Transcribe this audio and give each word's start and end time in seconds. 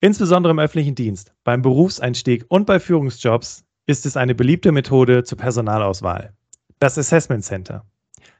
Insbesondere 0.00 0.50
im 0.50 0.58
öffentlichen 0.58 0.94
Dienst, 0.94 1.32
beim 1.42 1.62
Berufseinstieg 1.62 2.44
und 2.48 2.66
bei 2.66 2.78
Führungsjobs 2.78 3.64
ist 3.86 4.04
es 4.04 4.16
eine 4.16 4.34
beliebte 4.34 4.70
Methode 4.70 5.24
zur 5.24 5.38
Personalauswahl. 5.38 6.34
Das 6.78 6.98
Assessment 6.98 7.44
Center. 7.44 7.86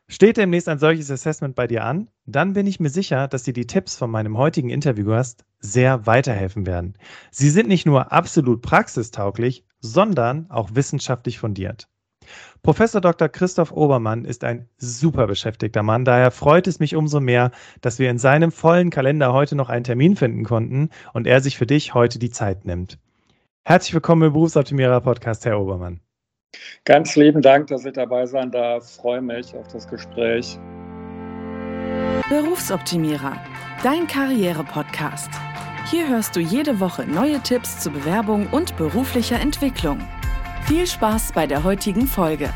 Steht 0.06 0.36
demnächst 0.36 0.68
ein 0.68 0.78
solches 0.78 1.10
Assessment 1.10 1.54
bei 1.54 1.66
dir 1.66 1.84
an, 1.84 2.10
dann 2.26 2.52
bin 2.52 2.66
ich 2.66 2.78
mir 2.78 2.90
sicher, 2.90 3.26
dass 3.26 3.44
dir 3.44 3.54
die 3.54 3.66
Tipps 3.66 3.96
von 3.96 4.10
meinem 4.10 4.36
heutigen 4.36 4.68
Interviewgast 4.68 5.46
sehr 5.58 6.06
weiterhelfen 6.06 6.66
werden. 6.66 6.98
Sie 7.30 7.48
sind 7.48 7.68
nicht 7.68 7.86
nur 7.86 8.12
absolut 8.12 8.60
praxistauglich, 8.60 9.64
sondern 9.80 10.50
auch 10.50 10.74
wissenschaftlich 10.74 11.38
fundiert. 11.38 11.88
Professor 12.62 13.00
Dr. 13.00 13.28
Christoph 13.28 13.72
Obermann 13.72 14.24
ist 14.24 14.44
ein 14.44 14.68
super 14.78 15.26
beschäftigter 15.26 15.82
Mann, 15.82 16.04
daher 16.04 16.30
freut 16.30 16.66
es 16.66 16.78
mich 16.80 16.96
umso 16.96 17.20
mehr, 17.20 17.50
dass 17.80 17.98
wir 17.98 18.10
in 18.10 18.18
seinem 18.18 18.52
vollen 18.52 18.90
Kalender 18.90 19.32
heute 19.32 19.56
noch 19.56 19.68
einen 19.68 19.84
Termin 19.84 20.16
finden 20.16 20.44
konnten 20.44 20.90
und 21.12 21.26
er 21.26 21.40
sich 21.40 21.56
für 21.56 21.66
dich 21.66 21.94
heute 21.94 22.18
die 22.18 22.30
Zeit 22.30 22.64
nimmt. 22.64 22.98
Herzlich 23.64 23.94
willkommen 23.94 24.22
im 24.22 24.32
Berufsoptimierer 24.32 25.00
Podcast, 25.00 25.44
Herr 25.44 25.60
Obermann. 25.60 26.00
Ganz 26.84 27.16
lieben 27.16 27.42
Dank, 27.42 27.66
dass 27.66 27.84
ich 27.84 27.92
dabei 27.92 28.26
sein 28.26 28.50
darf. 28.50 28.96
Freue 28.96 29.20
mich 29.20 29.54
auf 29.54 29.66
das 29.68 29.88
Gespräch. 29.88 30.58
Berufsoptimierer, 32.28 33.36
dein 33.82 34.06
Karriere-Podcast. 34.06 35.30
Hier 35.90 36.08
hörst 36.08 36.34
du 36.34 36.40
jede 36.40 36.80
Woche 36.80 37.06
neue 37.06 37.40
Tipps 37.40 37.80
zur 37.80 37.92
Bewerbung 37.92 38.48
und 38.48 38.76
beruflicher 38.76 39.38
Entwicklung. 39.38 40.00
Viel 40.66 40.84
Spaß 40.84 41.30
bei 41.32 41.46
der 41.46 41.62
heutigen 41.62 42.08
Folge. 42.08 42.52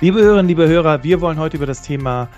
Liebe 0.00 0.20
Hörerinnen, 0.20 0.46
liebe 0.46 0.68
Hörer, 0.68 1.02
wir 1.04 1.22
wollen 1.22 1.38
heute 1.38 1.56
über 1.56 1.64
das 1.64 1.80
Thema 1.80 2.28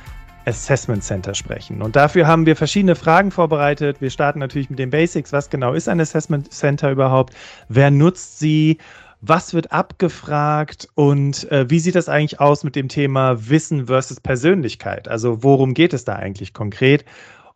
Assessment 0.45 1.03
Center 1.03 1.35
sprechen. 1.35 1.83
Und 1.83 1.97
dafür 1.97 2.29
haben 2.29 2.47
wir 2.47 2.55
verschiedene 2.55 2.95
Fragen 2.95 3.33
vorbereitet. 3.33 4.01
Wir 4.01 4.11
starten 4.11 4.39
natürlich 4.39 4.71
mit 4.71 4.79
den 4.79 4.91
Basics. 4.91 5.33
Was 5.33 5.51
genau 5.51 5.73
ist 5.73 5.89
ein 5.89 6.01
Assessment 6.01 6.53
Center 6.53 6.93
überhaupt? 6.93 7.35
Wer 7.69 7.91
nutzt 7.91 8.39
sie? 8.39 8.79
Was 9.21 9.55
wird 9.55 9.73
abgefragt 9.73 10.87
und 10.95 11.51
äh, 11.51 11.69
wie 11.69 11.81
sieht 11.81 11.97
das 11.97 12.09
eigentlich 12.09 12.39
aus 12.39 12.63
mit 12.63 12.77
dem 12.77 12.89
Thema 12.89 13.49
Wissen 13.49 13.87
versus 13.87 14.21
Persönlichkeit? 14.21 15.09
Also 15.09 15.43
worum 15.43 15.75
geht 15.75 15.95
es 15.95 16.05
da 16.05 16.15
eigentlich 16.15 16.53
konkret? 16.53 17.05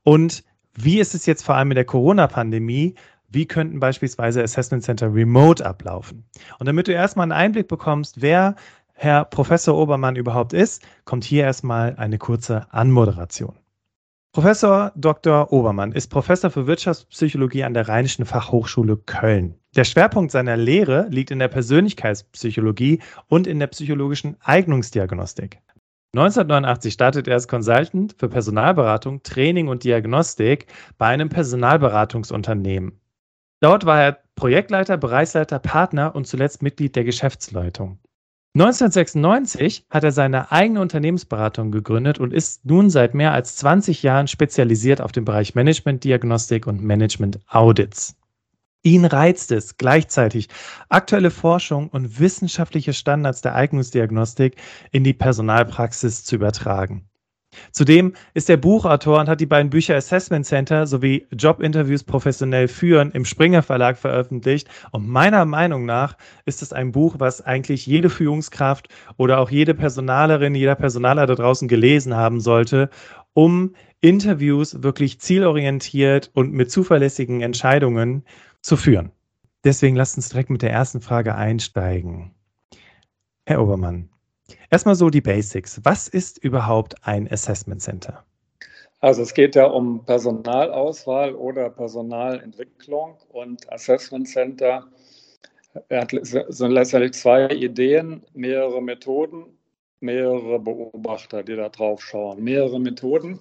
Und 0.02 0.42
wie 0.74 0.98
ist 0.98 1.14
es 1.14 1.26
jetzt 1.26 1.44
vor 1.44 1.54
allem 1.54 1.70
in 1.70 1.76
der 1.76 1.84
Corona-Pandemie? 1.84 2.96
Wie 3.30 3.46
könnten 3.46 3.78
beispielsweise 3.78 4.42
Assessment 4.42 4.82
Center 4.82 5.12
remote 5.12 5.64
ablaufen? 5.64 6.24
Und 6.58 6.66
damit 6.66 6.88
du 6.88 6.92
erstmal 6.92 7.24
einen 7.24 7.32
Einblick 7.32 7.68
bekommst, 7.68 8.22
wer 8.22 8.56
Herr 8.94 9.26
Professor 9.26 9.76
Obermann 9.76 10.16
überhaupt 10.16 10.54
ist, 10.54 10.82
kommt 11.04 11.24
hier 11.24 11.44
erstmal 11.44 11.94
eine 11.96 12.18
kurze 12.18 12.66
Anmoderation. 12.72 13.54
Professor 14.32 14.92
Dr. 14.94 15.52
Obermann 15.52 15.92
ist 15.92 16.08
Professor 16.08 16.50
für 16.50 16.66
Wirtschaftspsychologie 16.66 17.64
an 17.64 17.74
der 17.74 17.88
Rheinischen 17.88 18.24
Fachhochschule 18.24 18.96
Köln. 18.96 19.54
Der 19.76 19.84
Schwerpunkt 19.84 20.32
seiner 20.32 20.56
Lehre 20.56 21.06
liegt 21.10 21.30
in 21.30 21.38
der 21.38 21.48
Persönlichkeitspsychologie 21.48 23.00
und 23.26 23.46
in 23.46 23.58
der 23.58 23.66
psychologischen 23.68 24.36
Eignungsdiagnostik. 24.40 25.60
1989 26.14 26.94
startete 26.94 27.30
er 27.30 27.34
als 27.34 27.48
Consultant 27.48 28.14
für 28.18 28.28
Personalberatung, 28.28 29.22
Training 29.22 29.68
und 29.68 29.84
Diagnostik 29.84 30.66
bei 30.96 31.06
einem 31.06 31.28
Personalberatungsunternehmen. 31.28 32.98
Dort 33.60 33.86
war 33.86 34.00
er 34.00 34.18
Projektleiter, 34.36 34.96
Bereichsleiter, 34.96 35.58
Partner 35.58 36.14
und 36.14 36.26
zuletzt 36.26 36.62
Mitglied 36.62 36.94
der 36.94 37.04
Geschäftsleitung. 37.04 37.98
1996 38.54 39.86
hat 39.90 40.04
er 40.04 40.12
seine 40.12 40.50
eigene 40.52 40.80
Unternehmensberatung 40.80 41.70
gegründet 41.70 42.18
und 42.18 42.32
ist 42.32 42.64
nun 42.64 42.88
seit 42.88 43.14
mehr 43.14 43.32
als 43.32 43.56
20 43.56 44.02
Jahren 44.02 44.26
spezialisiert 44.26 45.00
auf 45.00 45.12
den 45.12 45.24
Bereich 45.24 45.54
Management-Diagnostik 45.54 46.66
und 46.66 46.82
Management-Audits. 46.82 48.16
Ihn 48.82 49.04
reizt 49.04 49.52
es 49.52 49.76
gleichzeitig, 49.76 50.48
aktuelle 50.88 51.30
Forschung 51.30 51.88
und 51.88 52.20
wissenschaftliche 52.20 52.92
Standards 52.92 53.42
der 53.42 53.54
Eignungsdiagnostik 53.54 54.56
in 54.92 55.04
die 55.04 55.14
Personalpraxis 55.14 56.24
zu 56.24 56.36
übertragen. 56.36 57.08
Zudem 57.72 58.14
ist 58.34 58.50
er 58.50 58.56
Buchautor 58.56 59.20
und 59.20 59.28
hat 59.28 59.40
die 59.40 59.46
beiden 59.46 59.70
Bücher 59.70 59.96
Assessment 59.96 60.46
Center 60.46 60.86
sowie 60.86 61.26
Jobinterviews 61.32 62.04
professionell 62.04 62.68
führen 62.68 63.10
im 63.12 63.24
Springer 63.24 63.62
Verlag 63.62 63.98
veröffentlicht. 63.98 64.68
Und 64.92 65.08
meiner 65.08 65.44
Meinung 65.44 65.86
nach 65.86 66.16
ist 66.44 66.62
es 66.62 66.72
ein 66.72 66.92
Buch, 66.92 67.16
was 67.18 67.40
eigentlich 67.40 67.86
jede 67.86 68.10
Führungskraft 68.10 68.88
oder 69.16 69.38
auch 69.38 69.50
jede 69.50 69.74
Personalerin, 69.74 70.54
jeder 70.54 70.74
Personaler 70.74 71.26
da 71.26 71.34
draußen 71.34 71.68
gelesen 71.68 72.14
haben 72.14 72.40
sollte, 72.40 72.90
um 73.34 73.74
Interviews 74.00 74.82
wirklich 74.82 75.20
zielorientiert 75.20 76.30
und 76.34 76.52
mit 76.52 76.70
zuverlässigen 76.70 77.40
Entscheidungen 77.40 78.24
zu 78.62 78.76
führen. 78.76 79.10
Deswegen 79.64 79.96
lasst 79.96 80.16
uns 80.16 80.28
direkt 80.28 80.50
mit 80.50 80.62
der 80.62 80.70
ersten 80.70 81.00
Frage 81.00 81.34
einsteigen. 81.34 82.32
Herr 83.46 83.62
Obermann, 83.62 84.08
Erstmal 84.70 84.94
so 84.94 85.10
die 85.10 85.20
Basics. 85.20 85.80
Was 85.84 86.08
ist 86.08 86.38
überhaupt 86.38 86.94
ein 87.02 87.30
Assessment 87.30 87.82
Center? 87.82 88.24
Also 89.00 89.22
es 89.22 89.32
geht 89.32 89.54
ja 89.54 89.66
um 89.66 90.04
Personalauswahl 90.04 91.34
oder 91.34 91.70
Personalentwicklung 91.70 93.16
und 93.28 93.70
Assessment 93.72 94.28
Center 94.28 94.84
sind 96.10 96.70
letztendlich 96.72 97.12
zwei 97.12 97.46
Ideen, 97.48 98.24
mehrere 98.34 98.82
Methoden, 98.82 99.44
mehrere 100.00 100.58
Beobachter, 100.58 101.42
die 101.42 101.54
da 101.54 101.68
drauf 101.68 102.02
schauen. 102.02 102.42
Mehrere 102.42 102.80
Methoden, 102.80 103.38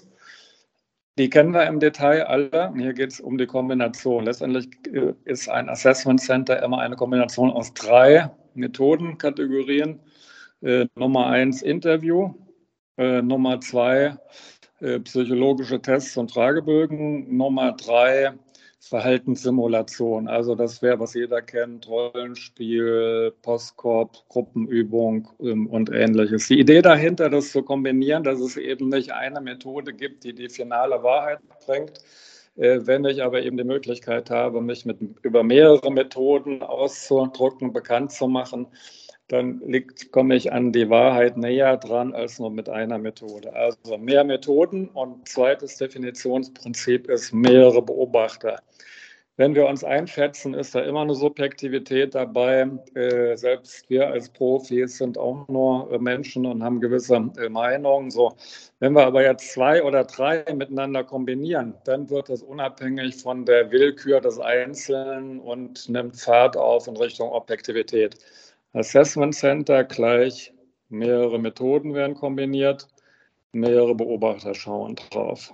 die 1.18 1.30
kennen 1.30 1.54
wir 1.54 1.66
im 1.66 1.80
Detail 1.80 2.24
alle. 2.24 2.72
Hier 2.78 2.94
geht 2.94 3.14
es 3.14 3.20
um 3.20 3.38
die 3.38 3.48
Kombination. 3.48 4.26
Letztendlich 4.26 4.70
äh, 4.92 5.14
ist 5.26 5.50
ein 5.50 5.70
Assessment 5.70 6.22
Center 6.22 6.62
immer 6.62 6.80
eine 6.80 6.96
Kombination 6.96 7.52
aus 7.52 7.74
drei 7.74 8.30
Methodenkategorien 8.54 10.00
äh, 10.62 10.86
Nummer 10.96 11.28
eins 11.28 11.62
Interview, 11.62 12.34
äh, 12.98 13.22
Nummer 13.22 13.60
zwei 13.62 14.18
äh, 14.80 15.00
psychologische 15.00 15.82
Tests 15.82 16.18
und 16.18 16.32
Fragebögen, 16.32 17.36
Nummer 17.36 17.74
drei 17.74 18.34
Verhaltenssimulation. 18.80 20.28
Also 20.28 20.56
das 20.56 20.82
wäre, 20.82 21.00
was 21.00 21.14
jeder 21.14 21.42
kennt, 21.42 21.88
Rollenspiel, 21.88 23.34
Postkorb, 23.42 24.18
Gruppenübung 24.30 25.28
ähm, 25.42 25.68
und 25.68 25.92
ähnliches. 25.92 26.48
Die 26.48 26.60
Idee 26.60 26.82
dahinter, 26.82 27.30
das 27.30 27.52
zu 27.52 27.64
kombinieren, 27.64 28.24
dass 28.24 28.40
es 28.40 28.56
eben 28.56 28.90
nicht 28.90 29.12
eine 29.12 29.42
Methode 29.42 29.94
gibt, 29.94 30.24
die 30.24 30.34
die 30.34 30.50
finale 30.50 31.02
Wahrheit 31.04 31.40
bringt, 31.66 32.02
äh, 32.56 32.80
wenn 32.84 33.04
ich 33.06 33.24
aber 33.24 33.42
eben 33.42 33.58
die 33.58 33.64
Möglichkeit 33.64 34.30
habe, 34.30 34.62
mich 34.62 34.86
mit, 34.86 35.00
über 35.22 35.44
mehrere 35.44 35.92
Methoden 35.92 36.62
auszudrücken, 36.62 37.74
bekannt 37.74 38.12
zu 38.12 38.28
machen, 38.28 38.68
dann 39.28 39.60
liegt, 39.66 40.12
komme 40.12 40.36
ich 40.36 40.52
an 40.54 40.72
die 40.72 40.90
Wahrheit 40.90 41.38
näher 41.38 41.78
dran 41.78 42.14
als 42.14 42.40
nur 42.40 42.52
mit 42.52 42.70
einer 42.70 42.98
Methode. 42.98 43.54
Also 43.54 43.98
mehr 43.98 44.24
Methoden 44.24 44.88
und 44.90 45.28
zweites 45.28 45.78
Definitionsprinzip 45.78 47.10
ist 47.10 47.34
mehrere 47.34 47.82
Beobachter. 47.82 48.62
Wenn 49.40 49.54
wir 49.54 49.68
uns 49.68 49.84
einschätzen, 49.84 50.56
ist 50.56 50.74
da 50.74 50.80
immer 50.80 51.02
eine 51.02 51.14
Subjektivität 51.14 52.16
dabei. 52.16 52.68
Äh, 52.96 53.36
selbst 53.38 53.88
wir 53.88 54.08
als 54.08 54.30
Profis 54.30 54.98
sind 54.98 55.16
auch 55.16 55.48
nur 55.48 55.92
äh, 55.92 56.00
Menschen 56.00 56.48
und 56.48 56.64
haben 56.64 56.82
gewisse 56.82 57.30
äh, 57.38 57.48
Meinungen. 57.48 58.10
So, 58.10 58.36
wenn 58.80 58.94
wir 58.94 59.06
aber 59.06 59.22
jetzt 59.24 59.52
zwei 59.52 59.84
oder 59.84 60.06
drei 60.06 60.44
miteinander 60.56 61.04
kombinieren, 61.04 61.76
dann 61.84 62.10
wird 62.10 62.32
es 62.32 62.42
unabhängig 62.42 63.18
von 63.18 63.46
der 63.46 63.72
Willkür 63.72 64.22
des 64.22 64.40
Einzelnen 64.40 65.40
und 65.40 65.88
nimmt 65.88 66.20
Fahrt 66.20 66.58
auf 66.58 66.88
in 66.88 66.98
Richtung 66.98 67.30
Objektivität. 67.30 68.18
Assessment 68.78 69.36
Center 69.36 69.84
gleich 69.84 70.54
mehrere 70.90 71.40
Methoden 71.40 71.94
werden 71.94 72.16
kombiniert, 72.16 72.88
mehrere 73.52 73.96
Beobachter 73.96 74.54
schauen 74.54 74.96
drauf. 74.96 75.54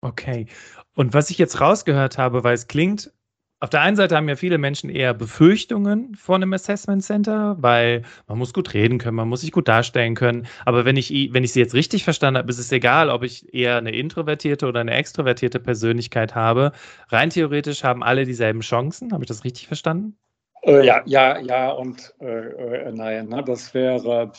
Okay. 0.00 0.46
Und 0.94 1.14
was 1.14 1.30
ich 1.30 1.38
jetzt 1.38 1.60
rausgehört 1.60 2.18
habe, 2.18 2.44
weil 2.44 2.54
es 2.54 2.68
klingt, 2.68 3.12
auf 3.60 3.70
der 3.70 3.80
einen 3.80 3.96
Seite 3.96 4.16
haben 4.16 4.28
ja 4.28 4.36
viele 4.36 4.56
Menschen 4.56 4.88
eher 4.88 5.14
Befürchtungen 5.14 6.14
vor 6.14 6.36
einem 6.36 6.52
Assessment 6.52 7.02
Center, 7.02 7.56
weil 7.58 8.02
man 8.28 8.38
muss 8.38 8.52
gut 8.52 8.72
reden 8.72 8.98
können, 8.98 9.16
man 9.16 9.28
muss 9.28 9.40
sich 9.40 9.50
gut 9.50 9.66
darstellen 9.66 10.14
können. 10.14 10.46
Aber 10.64 10.84
wenn 10.84 10.96
ich, 10.96 11.10
wenn 11.32 11.42
ich 11.42 11.52
sie 11.52 11.58
jetzt 11.58 11.74
richtig 11.74 12.04
verstanden 12.04 12.38
habe, 12.38 12.50
ist 12.50 12.60
es 12.60 12.70
egal, 12.70 13.10
ob 13.10 13.24
ich 13.24 13.52
eher 13.52 13.76
eine 13.76 13.90
introvertierte 13.90 14.68
oder 14.68 14.80
eine 14.80 14.94
extrovertierte 14.94 15.58
Persönlichkeit 15.58 16.36
habe. 16.36 16.70
Rein 17.08 17.30
theoretisch 17.30 17.82
haben 17.82 18.04
alle 18.04 18.24
dieselben 18.24 18.60
Chancen. 18.60 19.12
Habe 19.12 19.24
ich 19.24 19.28
das 19.28 19.42
richtig 19.42 19.66
verstanden? 19.66 20.16
Äh, 20.62 20.84
ja, 20.84 21.02
ja, 21.06 21.38
ja 21.38 21.70
und 21.70 22.14
äh, 22.20 22.26
äh, 22.26 22.92
nein. 22.92 23.28
Ne? 23.28 23.42
Das 23.44 23.74
wäre, 23.74 24.32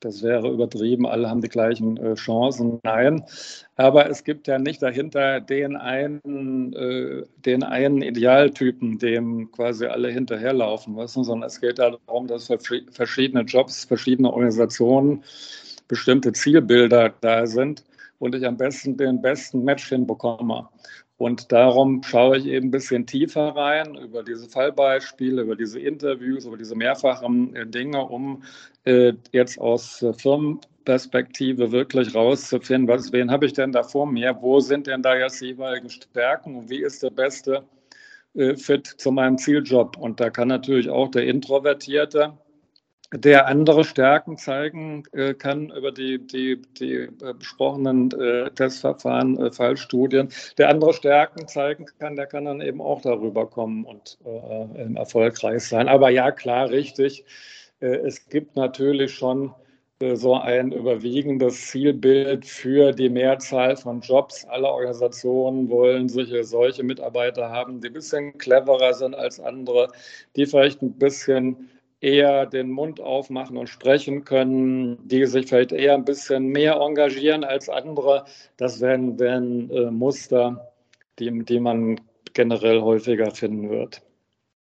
das 0.00 0.22
wäre 0.22 0.48
übertrieben. 0.48 1.06
Alle 1.06 1.28
haben 1.28 1.40
die 1.40 1.48
gleichen 1.48 1.96
äh, 1.98 2.14
Chancen. 2.14 2.80
Nein. 2.82 3.24
Aber 3.76 4.08
es 4.08 4.24
gibt 4.24 4.46
ja 4.48 4.58
nicht 4.58 4.82
dahinter 4.82 5.40
den 5.40 5.76
einen, 5.76 6.72
äh, 6.72 7.24
den 7.44 7.62
einen 7.62 8.02
Idealtypen, 8.02 8.98
dem 8.98 9.50
quasi 9.52 9.86
alle 9.86 10.10
hinterherlaufen 10.10 10.94
müssen, 10.94 11.24
sondern 11.24 11.46
es 11.48 11.60
geht 11.60 11.78
darum, 11.78 12.26
dass 12.26 12.46
für 12.46 12.82
verschiedene 12.90 13.42
Jobs, 13.42 13.84
verschiedene 13.84 14.32
Organisationen 14.32 15.24
bestimmte 15.88 16.32
Zielbilder 16.32 17.12
da 17.20 17.46
sind 17.46 17.84
und 18.20 18.34
ich 18.34 18.46
am 18.46 18.56
besten 18.56 18.96
den 18.96 19.20
besten 19.20 19.64
Match 19.64 19.88
hinbekomme. 19.88 20.68
Und 21.20 21.52
darum 21.52 22.02
schaue 22.02 22.38
ich 22.38 22.46
eben 22.46 22.68
ein 22.68 22.70
bisschen 22.70 23.06
tiefer 23.06 23.54
rein 23.54 23.94
über 23.94 24.22
diese 24.22 24.48
Fallbeispiele, 24.48 25.42
über 25.42 25.54
diese 25.54 25.78
Interviews, 25.78 26.46
über 26.46 26.56
diese 26.56 26.74
mehrfachen 26.74 27.54
äh, 27.54 27.66
Dinge, 27.66 28.02
um 28.02 28.42
äh, 28.84 29.12
jetzt 29.30 29.60
aus 29.60 30.00
äh, 30.00 30.14
Firmenperspektive 30.14 31.72
wirklich 31.72 32.14
rauszufinden, 32.14 32.88
was, 32.88 33.12
wen 33.12 33.30
habe 33.30 33.44
ich 33.44 33.52
denn 33.52 33.70
da 33.70 33.82
vor 33.82 34.06
mir, 34.06 34.34
wo 34.40 34.60
sind 34.60 34.86
denn 34.86 35.02
da 35.02 35.14
jetzt 35.14 35.42
die 35.42 35.48
jeweiligen 35.48 35.90
Stärken 35.90 36.56
und 36.56 36.70
wie 36.70 36.80
ist 36.82 37.02
der 37.02 37.10
beste 37.10 37.64
Fit 38.56 38.86
zu 38.86 39.10
meinem 39.10 39.36
Zieljob. 39.36 39.98
Und 39.98 40.20
da 40.20 40.30
kann 40.30 40.48
natürlich 40.48 40.88
auch 40.88 41.08
der 41.08 41.26
Introvertierte 41.26 42.32
der 43.12 43.46
andere 43.48 43.84
Stärken 43.84 44.36
zeigen 44.36 45.02
äh, 45.12 45.34
kann 45.34 45.70
über 45.70 45.90
die, 45.90 46.24
die, 46.24 46.62
die 46.78 46.94
äh, 46.94 47.34
besprochenen 47.36 48.10
äh, 48.12 48.50
Testverfahren, 48.50 49.38
äh, 49.38 49.50
Fallstudien, 49.50 50.28
der 50.58 50.68
andere 50.68 50.94
Stärken 50.94 51.48
zeigen 51.48 51.86
kann, 51.98 52.16
der 52.16 52.26
kann 52.26 52.44
dann 52.44 52.60
eben 52.60 52.80
auch 52.80 53.02
darüber 53.02 53.46
kommen 53.48 53.84
und 53.84 54.18
äh, 54.24 54.94
erfolgreich 54.94 55.64
sein. 55.64 55.88
Aber 55.88 56.10
ja, 56.10 56.30
klar, 56.30 56.70
richtig. 56.70 57.24
Äh, 57.80 57.96
es 58.06 58.28
gibt 58.28 58.56
natürlich 58.56 59.12
schon 59.14 59.54
so 60.14 60.34
ein 60.34 60.72
überwiegendes 60.72 61.66
Zielbild 61.68 62.46
für 62.46 62.92
die 62.92 63.10
Mehrzahl 63.10 63.76
von 63.76 64.00
Jobs. 64.00 64.46
Alle 64.46 64.66
Organisationen 64.68 65.68
wollen 65.68 66.08
solche, 66.08 66.42
solche 66.42 66.82
Mitarbeiter 66.82 67.50
haben, 67.50 67.82
die 67.82 67.88
ein 67.88 67.92
bisschen 67.92 68.38
cleverer 68.38 68.94
sind 68.94 69.14
als 69.14 69.38
andere, 69.40 69.88
die 70.36 70.46
vielleicht 70.46 70.80
ein 70.80 70.92
bisschen 70.94 71.68
eher 72.00 72.46
den 72.46 72.70
Mund 72.70 73.00
aufmachen 73.00 73.56
und 73.56 73.68
sprechen 73.68 74.24
können, 74.24 74.98
die 75.06 75.26
sich 75.26 75.46
vielleicht 75.46 75.72
eher 75.72 75.94
ein 75.94 76.04
bisschen 76.04 76.46
mehr 76.46 76.76
engagieren 76.76 77.44
als 77.44 77.68
andere. 77.68 78.24
Das 78.56 78.80
wären, 78.80 79.18
wären 79.18 79.70
äh, 79.70 79.90
Muster, 79.90 80.72
die, 81.18 81.44
die 81.44 81.60
man 81.60 82.00
generell 82.32 82.80
häufiger 82.80 83.30
finden 83.30 83.70
wird. 83.70 84.02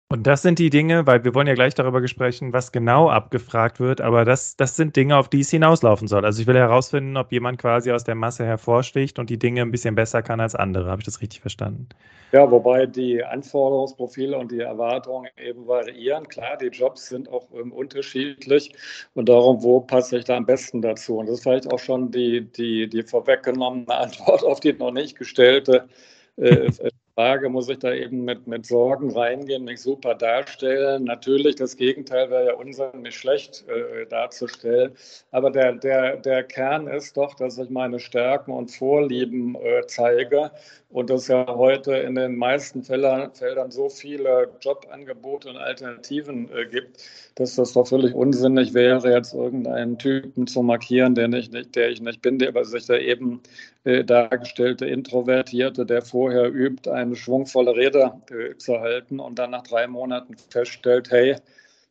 Und 0.10 0.26
das 0.26 0.42
sind 0.42 0.58
die 0.58 0.70
Dinge, 0.70 1.06
weil 1.06 1.26
wir 1.26 1.36
wollen 1.36 1.48
ja 1.48 1.54
gleich 1.54 1.76
darüber 1.76 2.06
sprechen, 2.08 2.54
was 2.54 2.72
genau 2.72 3.10
abgefragt 3.10 3.82
wird, 3.82 4.00
aber 4.00 4.24
das, 4.24 4.56
das 4.56 4.78
sind 4.78 4.96
Dinge, 4.96 5.18
auf 5.18 5.28
die 5.28 5.42
es 5.42 5.50
hinauslaufen 5.50 6.08
soll. 6.08 6.24
Also 6.24 6.42
ich 6.42 6.48
will 6.48 6.56
herausfinden, 6.56 7.18
ob 7.18 7.30
jemand 7.34 7.58
quasi 7.58 7.92
aus 7.92 8.06
der 8.06 8.16
Masse 8.16 8.46
hervorsticht 8.46 9.20
und 9.20 9.30
die 9.30 9.38
Dinge 9.38 9.64
ein 9.64 9.72
bisschen 9.72 9.96
besser 9.96 10.22
kann 10.22 10.40
als 10.40 10.56
andere. 10.56 10.90
Habe 10.90 11.02
ich 11.02 11.06
das 11.06 11.20
richtig 11.20 11.42
verstanden? 11.42 11.90
Ja, 12.32 12.50
wobei 12.50 12.86
die 12.86 13.22
Anforderungsprofile 13.22 14.38
und 14.38 14.50
die 14.50 14.62
Erwartungen 14.62 15.30
eben 15.38 15.68
variieren. 15.68 16.26
Klar, 16.30 16.56
die 16.56 16.68
Jobs 16.68 17.08
sind 17.08 17.28
auch 17.30 17.48
ähm, 17.54 17.74
unterschiedlich 17.74 18.72
und 19.14 19.28
darum, 19.28 19.62
wo 19.62 19.82
passe 19.82 20.20
ich 20.20 20.24
da 20.24 20.38
am 20.38 20.46
besten 20.46 20.82
dazu? 20.82 21.18
Und 21.18 21.26
das 21.26 21.40
ist 21.40 21.44
vielleicht 21.44 21.70
auch 21.70 21.80
schon 21.80 22.12
die, 22.12 22.50
die, 22.50 22.88
die 22.88 23.04
vorweggenommene 23.04 23.94
Antwort 23.94 24.42
auf 24.46 24.62
die 24.62 24.72
noch 24.72 24.92
nicht 24.92 25.18
gestellte 25.18 25.90
äh, 26.38 26.70
Frage, 27.18 27.50
muss 27.50 27.68
ich 27.68 27.80
da 27.80 27.92
eben 27.92 28.26
mit, 28.26 28.46
mit 28.46 28.68
Sorgen 28.68 29.10
reingehen, 29.10 29.64
mich 29.64 29.82
super 29.82 30.14
darstellen? 30.14 31.06
Natürlich, 31.06 31.56
das 31.56 31.76
Gegenteil 31.76 32.30
wäre 32.30 32.46
ja 32.46 32.54
unsinnig 32.54 33.16
schlecht 33.16 33.66
äh, 33.68 34.06
darzustellen. 34.06 34.92
Aber 35.32 35.50
der, 35.50 35.74
der, 35.74 36.18
der 36.18 36.44
Kern 36.44 36.86
ist 36.86 37.18
doch, 37.18 37.34
dass 37.34 37.58
ich 37.58 37.72
meine 37.72 38.00
Stärken 38.00 38.52
und 38.52 38.70
Vorlieben 38.70 39.56
äh, 39.56 39.82
zeige 39.88 40.52
und 40.90 41.10
es 41.10 41.28
ja 41.28 41.46
heute 41.48 41.96
in 41.96 42.16
den 42.16 42.36
meisten 42.36 42.84
Feldern, 42.84 43.34
Feldern 43.34 43.72
so 43.72 43.90
viele 43.90 44.50
Jobangebote 44.62 45.50
und 45.50 45.58
Alternativen 45.58 46.50
äh, 46.52 46.66
gibt, 46.66 47.04
dass 47.36 47.56
das 47.56 47.74
doch 47.74 47.88
völlig 47.88 48.14
unsinnig 48.14 48.74
wäre, 48.74 49.12
jetzt 49.12 49.34
irgendeinen 49.34 49.98
Typen 49.98 50.48
zu 50.48 50.64
markieren, 50.64 51.14
der, 51.14 51.28
nicht, 51.28 51.76
der 51.76 51.90
ich 51.90 52.02
nicht 52.02 52.22
bin, 52.22 52.40
der 52.40 52.50
aber 52.50 52.64
sich 52.64 52.86
da 52.86 52.96
eben 52.96 53.42
äh, 53.84 54.04
dargestellte 54.04 54.86
Introvertierte, 54.86 55.86
der 55.86 56.02
vorher 56.02 56.54
übt, 56.54 56.90
eine 57.08 57.16
schwungvolle 57.16 57.76
Rede 57.76 58.14
äh, 58.32 58.56
zu 58.58 58.80
halten 58.80 59.20
und 59.20 59.40
dann 59.40 59.52
nach 59.52 59.64
drei 59.64 59.88
Monaten 59.88 60.36
feststellt, 60.50 61.12
hey, 61.12 61.36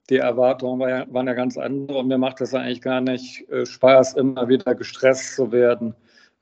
die 0.08 0.18
Erwartungen 0.18 0.78
war 0.78 0.88
ja, 0.88 1.06
waren 1.10 1.26
ja 1.26 1.34
ganz 1.34 1.58
andere 1.58 1.98
und 1.98 2.08
mir 2.08 2.18
macht 2.18 2.40
es 2.40 2.54
eigentlich 2.54 2.80
gar 2.80 3.00
nicht 3.00 3.48
äh, 3.50 3.66
Spaß, 3.66 4.14
immer 4.14 4.48
wieder 4.48 4.74
gestresst 4.74 5.34
zu 5.34 5.50
werden 5.50 5.94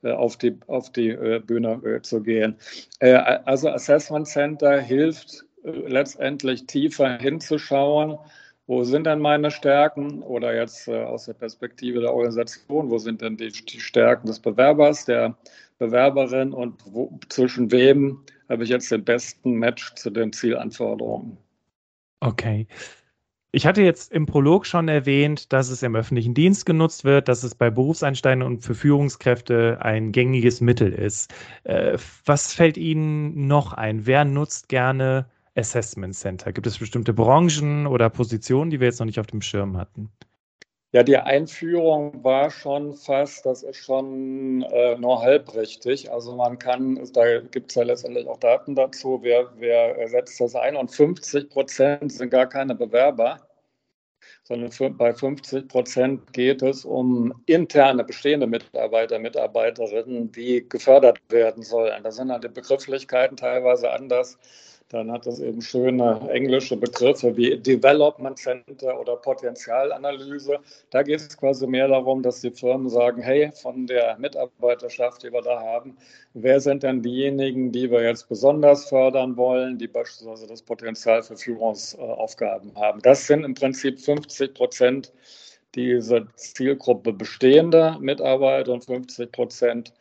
äh, 0.05 0.11
auf 0.11 0.37
die, 0.37 0.57
auf 0.67 0.91
die 0.91 1.09
äh, 1.09 1.39
Bühne 1.39 1.81
äh, 1.83 2.01
zu 2.01 2.21
gehen. 2.21 2.55
also 2.99 3.69
Assessment 3.69 4.27
Center 4.27 4.79
hilft 4.79 5.43
letztendlich 5.63 6.67
tiefer 6.67 7.17
hinzuschauen, 7.17 8.19
wo 8.67 8.83
sind 8.83 9.07
denn 9.07 9.19
meine 9.19 9.49
Stärken 9.49 10.21
oder 10.21 10.55
jetzt 10.55 10.87
aus 10.87 11.25
der 11.25 11.33
Perspektive 11.33 12.01
der 12.01 12.13
Organisation, 12.13 12.91
wo 12.91 12.99
sind 12.99 13.21
denn 13.21 13.37
die, 13.37 13.49
die 13.49 13.79
Stärken 13.79 14.27
des 14.27 14.39
Bewerbers, 14.39 15.05
der 15.05 15.35
Bewerberin 15.77 16.53
und 16.53 16.81
wo, 16.85 17.19
zwischen 17.29 17.71
wem 17.71 18.23
habe 18.49 18.63
ich 18.63 18.69
jetzt 18.69 18.91
den 18.91 19.03
besten 19.03 19.53
Match 19.53 19.93
zu 19.95 20.09
den 20.09 20.31
Zielanforderungen. 20.31 21.37
Okay. 22.21 22.67
Ich 23.51 23.65
hatte 23.65 23.81
jetzt 23.81 24.11
im 24.11 24.25
Prolog 24.25 24.65
schon 24.65 24.89
erwähnt, 24.89 25.53
dass 25.53 25.69
es 25.69 25.81
im 25.81 25.95
öffentlichen 25.95 26.33
Dienst 26.33 26.65
genutzt 26.65 27.05
wird, 27.05 27.29
dass 27.29 27.43
es 27.43 27.55
bei 27.55 27.69
Berufseinsteigern 27.69 28.41
und 28.41 28.63
für 28.65 28.75
Führungskräfte 28.75 29.77
ein 29.81 30.11
gängiges 30.11 30.59
Mittel 30.59 30.91
ist. 30.91 31.33
Äh, 31.63 31.97
was 32.25 32.53
fällt 32.53 32.75
Ihnen 32.75 33.47
noch 33.47 33.71
ein? 33.71 34.05
Wer 34.05 34.25
nutzt 34.25 34.67
gerne 34.67 35.29
Assessment 35.55 36.15
Center? 36.15 36.51
Gibt 36.51 36.67
es 36.67 36.79
bestimmte 36.79 37.13
Branchen 37.13 37.87
oder 37.87 38.09
Positionen, 38.09 38.71
die 38.71 38.81
wir 38.81 38.87
jetzt 38.87 38.99
noch 38.99 39.05
nicht 39.05 39.21
auf 39.21 39.27
dem 39.27 39.41
Schirm 39.41 39.77
hatten? 39.77 40.11
Ja, 40.91 41.03
die 41.03 41.17
Einführung 41.17 42.23
war 42.23 42.49
schon 42.49 42.93
fast, 42.93 43.45
das 43.45 43.63
ist 43.63 43.77
schon 43.77 44.61
äh, 44.63 44.97
nur 44.97 45.21
halb 45.21 45.53
richtig. 45.53 46.09
Also 46.11 46.35
man 46.35 46.57
kann, 46.57 46.99
da 47.13 47.41
gibt 47.41 47.71
es 47.71 47.75
ja 47.75 47.83
letztendlich 47.83 48.27
auch 48.27 48.37
Daten 48.39 48.75
dazu, 48.75 49.19
wer, 49.21 49.51
wer 49.57 50.07
setzt 50.07 50.39
das 50.39 50.55
ein 50.55 50.75
und 50.77 50.91
50 50.91 51.49
Prozent 51.49 52.13
sind 52.13 52.29
gar 52.29 52.47
keine 52.47 52.75
Bewerber, 52.75 53.39
sondern 54.43 54.71
für, 54.71 54.89
bei 54.89 55.13
50 55.13 55.67
Prozent 55.67 56.33
geht 56.33 56.61
es 56.61 56.85
um 56.85 57.33
interne 57.45 58.03
bestehende 58.03 58.47
Mitarbeiter, 58.47 59.19
Mitarbeiterinnen, 59.19 60.31
die 60.31 60.67
gefördert 60.69 61.19
werden 61.29 61.63
sollen. 61.63 62.03
Da 62.03 62.11
sind 62.11 62.29
dann 62.29 62.41
die 62.41 62.47
Begrifflichkeiten 62.47 63.37
teilweise 63.37 63.91
anders 63.91 64.37
dann 64.89 65.11
hat 65.11 65.25
es 65.25 65.39
eben 65.39 65.61
schöne 65.61 66.29
englische 66.29 66.77
Begriffe 66.77 67.35
wie 67.35 67.57
Development 67.57 68.37
Center 68.37 68.99
oder 68.99 69.15
Potenzialanalyse. 69.15 70.59
Da 70.91 71.01
geht 71.01 71.19
es 71.19 71.37
quasi 71.37 71.65
mehr 71.65 71.87
darum, 71.87 72.21
dass 72.21 72.41
die 72.41 72.51
Firmen 72.51 72.89
sagen, 72.89 73.21
hey, 73.21 73.51
von 73.51 73.87
der 73.87 74.17
Mitarbeiterschaft, 74.19 75.23
die 75.23 75.33
wir 75.33 75.41
da 75.41 75.59
haben, 75.59 75.97
wer 76.33 76.59
sind 76.59 76.83
denn 76.83 77.01
diejenigen, 77.01 77.71
die 77.71 77.89
wir 77.89 78.03
jetzt 78.03 78.29
besonders 78.29 78.87
fördern 78.87 79.35
wollen, 79.37 79.79
die 79.79 79.87
beispielsweise 79.87 80.45
das 80.45 80.61
Potenzial 80.61 81.23
für 81.23 81.35
Führungsaufgaben 81.35 82.75
haben. 82.75 83.01
Das 83.01 83.25
sind 83.25 83.43
im 83.43 83.55
Prinzip 83.55 83.99
50 83.99 84.53
Prozent 84.53 85.11
dieser 85.73 86.27
Zielgruppe 86.35 87.11
bestehender 87.11 87.97
Mitarbeiter 87.99 88.73
und 88.73 88.85
50 88.85 89.31
Prozent 89.31 89.93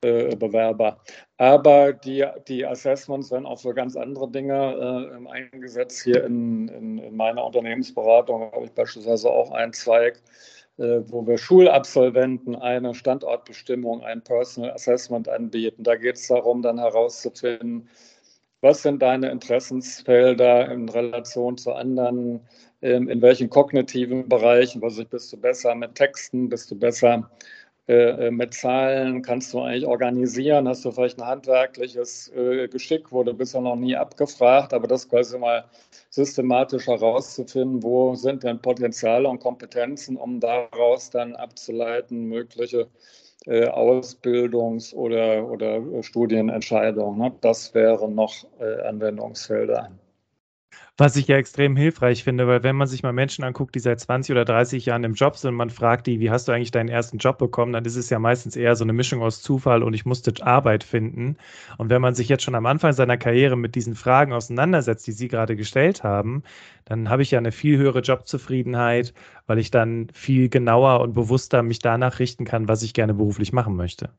Bewerber. 0.00 0.98
Aber 1.38 1.92
die, 1.92 2.24
die 2.46 2.64
Assessments 2.64 3.32
werden 3.32 3.46
auch 3.46 3.60
für 3.60 3.74
ganz 3.74 3.96
andere 3.96 4.30
Dinge 4.30 4.54
äh, 4.54 5.28
eingesetzt. 5.28 6.02
Hier 6.04 6.24
in, 6.24 6.68
in, 6.68 6.98
in, 6.98 7.16
meiner 7.16 7.44
Unternehmensberatung 7.44 8.52
habe 8.52 8.66
ich 8.66 8.72
beispielsweise 8.72 9.28
auch 9.28 9.50
einen 9.50 9.72
Zweig, 9.72 10.22
äh, 10.76 11.00
wo 11.06 11.26
wir 11.26 11.36
Schulabsolventen 11.36 12.54
eine 12.54 12.94
Standortbestimmung, 12.94 14.04
ein 14.04 14.22
Personal 14.22 14.70
Assessment 14.70 15.28
anbieten. 15.28 15.82
Da 15.82 15.96
geht 15.96 16.14
es 16.14 16.28
darum, 16.28 16.62
dann 16.62 16.78
herauszufinden, 16.78 17.88
was 18.60 18.82
sind 18.82 19.02
deine 19.02 19.30
Interessensfelder 19.30 20.70
in 20.70 20.88
Relation 20.88 21.56
zu 21.56 21.72
anderen, 21.72 22.40
ähm, 22.82 23.08
in 23.08 23.20
welchen 23.20 23.50
kognitiven 23.50 24.28
Bereichen, 24.28 24.80
was 24.80 25.02
bist 25.04 25.32
du 25.32 25.36
besser 25.36 25.74
mit 25.74 25.96
Texten, 25.96 26.48
bist 26.48 26.70
du 26.70 26.78
besser 26.78 27.14
äh, 27.14 27.48
äh, 27.88 28.30
mit 28.30 28.52
Zahlen 28.54 29.22
kannst 29.22 29.52
du 29.54 29.60
eigentlich 29.60 29.86
organisieren? 29.86 30.68
Hast 30.68 30.84
du 30.84 30.92
vielleicht 30.92 31.18
ein 31.18 31.26
handwerkliches 31.26 32.30
äh, 32.36 32.68
Geschick, 32.68 33.10
wurde 33.12 33.32
bisher 33.32 33.62
noch 33.62 33.76
nie 33.76 33.96
abgefragt, 33.96 34.74
aber 34.74 34.86
das 34.86 35.08
quasi 35.08 35.38
mal 35.38 35.64
systematisch 36.10 36.86
herauszufinden, 36.86 37.82
wo 37.82 38.14
sind 38.14 38.42
denn 38.42 38.60
Potenziale 38.60 39.28
und 39.28 39.40
Kompetenzen, 39.40 40.16
um 40.16 40.38
daraus 40.38 41.10
dann 41.10 41.34
abzuleiten, 41.36 42.24
mögliche 42.28 42.88
äh, 43.46 43.66
Ausbildungs- 43.68 44.94
oder, 44.94 45.48
oder 45.48 45.80
Studienentscheidungen. 46.02 47.18
Ne? 47.18 47.32
Das 47.40 47.74
wären 47.74 48.14
noch 48.14 48.34
äh, 48.60 48.82
Anwendungsfelder. 48.82 49.90
Was 51.00 51.14
ich 51.14 51.28
ja 51.28 51.36
extrem 51.36 51.76
hilfreich 51.76 52.24
finde, 52.24 52.48
weil 52.48 52.64
wenn 52.64 52.74
man 52.74 52.88
sich 52.88 53.04
mal 53.04 53.12
Menschen 53.12 53.44
anguckt, 53.44 53.74
die 53.76 53.78
seit 53.78 54.00
20 54.00 54.32
oder 54.32 54.44
30 54.44 54.84
Jahren 54.84 55.04
im 55.04 55.14
Job 55.14 55.36
sind 55.36 55.50
und 55.50 55.56
man 55.56 55.70
fragt 55.70 56.08
die, 56.08 56.18
wie 56.18 56.28
hast 56.30 56.48
du 56.48 56.52
eigentlich 56.52 56.72
deinen 56.72 56.88
ersten 56.88 57.18
Job 57.18 57.38
bekommen, 57.38 57.72
dann 57.72 57.84
ist 57.84 57.94
es 57.94 58.10
ja 58.10 58.18
meistens 58.18 58.56
eher 58.56 58.74
so 58.74 58.82
eine 58.82 58.92
Mischung 58.92 59.22
aus 59.22 59.40
Zufall 59.40 59.84
und 59.84 59.94
ich 59.94 60.04
musste 60.06 60.34
Arbeit 60.44 60.82
finden. 60.82 61.36
Und 61.76 61.88
wenn 61.88 62.02
man 62.02 62.14
sich 62.16 62.28
jetzt 62.28 62.42
schon 62.42 62.56
am 62.56 62.66
Anfang 62.66 62.92
seiner 62.92 63.16
Karriere 63.16 63.56
mit 63.56 63.76
diesen 63.76 63.94
Fragen 63.94 64.32
auseinandersetzt, 64.32 65.06
die 65.06 65.12
Sie 65.12 65.28
gerade 65.28 65.54
gestellt 65.54 66.02
haben, 66.02 66.42
dann 66.84 67.08
habe 67.08 67.22
ich 67.22 67.30
ja 67.30 67.38
eine 67.38 67.52
viel 67.52 67.78
höhere 67.78 68.00
Jobzufriedenheit, 68.00 69.14
weil 69.46 69.60
ich 69.60 69.70
dann 69.70 70.08
viel 70.12 70.48
genauer 70.48 71.00
und 71.00 71.12
bewusster 71.14 71.62
mich 71.62 71.78
danach 71.78 72.18
richten 72.18 72.44
kann, 72.44 72.66
was 72.66 72.82
ich 72.82 72.92
gerne 72.92 73.14
beruflich 73.14 73.52
machen 73.52 73.76
möchte. 73.76 74.10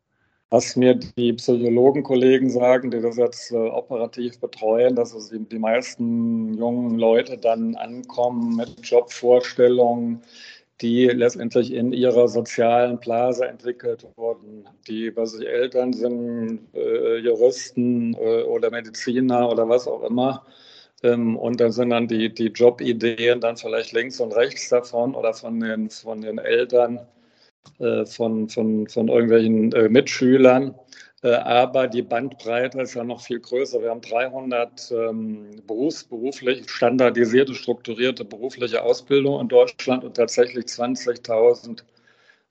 Was 0.51 0.75
mir 0.75 0.95
die 0.95 1.33
Psychologenkollegen 1.33 2.49
sagen, 2.49 2.89
die 2.89 3.01
das 3.01 3.17
jetzt 3.17 3.51
äh, 3.51 3.55
operativ 3.55 4.39
betreuen, 4.39 4.95
dass 4.95 5.13
es 5.13 5.29
die, 5.29 5.39
die 5.39 5.59
meisten 5.59 6.55
jungen 6.55 6.97
Leute 6.97 7.37
dann 7.37 7.75
ankommen 7.75 8.55
mit 8.55 8.75
Jobvorstellungen, 8.81 10.23
die 10.81 11.05
letztendlich 11.05 11.71
in 11.71 11.93
ihrer 11.93 12.27
sozialen 12.27 12.99
Blase 12.99 13.45
entwickelt 13.47 14.07
wurden. 14.15 14.67
Die, 14.87 15.15
was 15.15 15.35
ich 15.39 15.47
Eltern 15.47 15.93
sind, 15.93 16.61
äh, 16.73 17.17
Juristen 17.17 18.15
äh, 18.15 18.43
oder 18.43 18.71
Mediziner 18.71 19.49
oder 19.51 19.69
was 19.69 19.87
auch 19.87 20.01
immer. 20.03 20.45
Ähm, 21.03 21.37
und 21.37 21.61
dann 21.61 21.71
sind 21.71 21.91
dann 21.91 22.07
die, 22.07 22.33
die 22.33 22.47
Jobideen 22.47 23.39
dann 23.39 23.57
vielleicht 23.57 23.93
links 23.93 24.19
und 24.19 24.35
rechts 24.35 24.69
davon 24.69 25.15
oder 25.15 25.33
von 25.33 25.59
den, 25.59 25.89
von 25.91 26.21
den 26.21 26.39
Eltern, 26.39 27.01
äh, 27.79 28.05
von, 28.05 28.49
von, 28.49 28.87
von 28.87 29.07
irgendwelchen 29.07 29.71
äh, 29.73 29.89
Mitschülern. 29.89 30.75
Äh, 31.21 31.31
aber 31.31 31.87
die 31.87 32.01
Bandbreite 32.01 32.81
ist 32.81 32.93
ja 32.93 33.03
noch 33.03 33.21
viel 33.21 33.39
größer. 33.39 33.81
Wir 33.81 33.89
haben 33.89 34.01
300 34.01 34.91
ähm, 34.91 35.61
berufs-, 35.67 36.07
standardisierte, 36.67 37.53
strukturierte 37.53 38.23
berufliche 38.23 38.83
Ausbildung 38.83 39.41
in 39.41 39.47
Deutschland 39.49 40.03
und 40.03 40.15
tatsächlich 40.15 40.65
20.000 40.65 41.83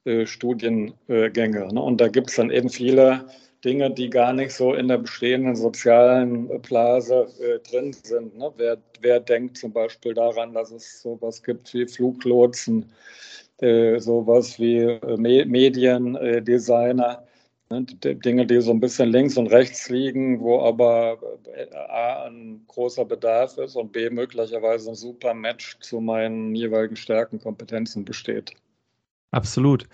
äh, 0.05 0.27
Studiengänge. 0.27 1.73
Ne? 1.73 1.81
Und 1.81 2.01
da 2.01 2.09
gibt 2.09 2.31
es 2.31 2.37
dann 2.37 2.51
eben 2.51 2.69
viele 2.69 3.27
Dinge, 3.65 3.91
die 3.91 4.09
gar 4.11 4.33
nicht 4.33 4.53
so 4.53 4.75
in 4.75 4.89
der 4.89 4.99
bestehenden 4.99 5.57
sozialen 5.57 6.61
Blase 6.63 7.27
äh, 7.41 7.59
drin 7.69 7.93
sind. 7.93 8.37
Ne? 8.37 8.53
Wer, 8.57 8.79
wer 9.01 9.21
denkt 9.21 9.57
zum 9.57 9.73
Beispiel 9.73 10.15
daran, 10.15 10.53
dass 10.53 10.71
es 10.71 11.03
sowas 11.03 11.43
gibt 11.43 11.73
wie 11.75 11.87
Fluglotsen, 11.87 12.93
äh, 13.61 13.99
sowas 13.99 14.59
wie 14.59 14.79
äh, 14.79 15.17
Mediendesigner? 15.17 17.25
Ne, 17.71 17.85
Dinge, 17.85 18.47
die 18.47 18.63
so 18.63 18.71
ein 18.71 18.81
bisschen 18.81 19.11
links 19.11 19.37
und 19.37 19.49
rechts 19.49 19.91
liegen, 19.91 20.41
wo 20.41 20.63
aber 20.63 21.19
äh, 21.55 21.71
A, 21.75 22.25
ein 22.25 22.65
großer 22.67 23.05
Bedarf 23.05 23.59
ist 23.59 23.77
und 23.77 23.93
B, 23.93 24.09
möglicherweise 24.09 24.91
ein 24.91 24.95
super 24.95 25.35
Match 25.35 25.79
zu 25.81 26.01
meinen 26.01 26.55
jeweiligen 26.55 26.97
Stärken, 26.97 27.39
Kompetenzen 27.39 28.07
besteht. 28.07 28.55
Absolut. 29.33 29.87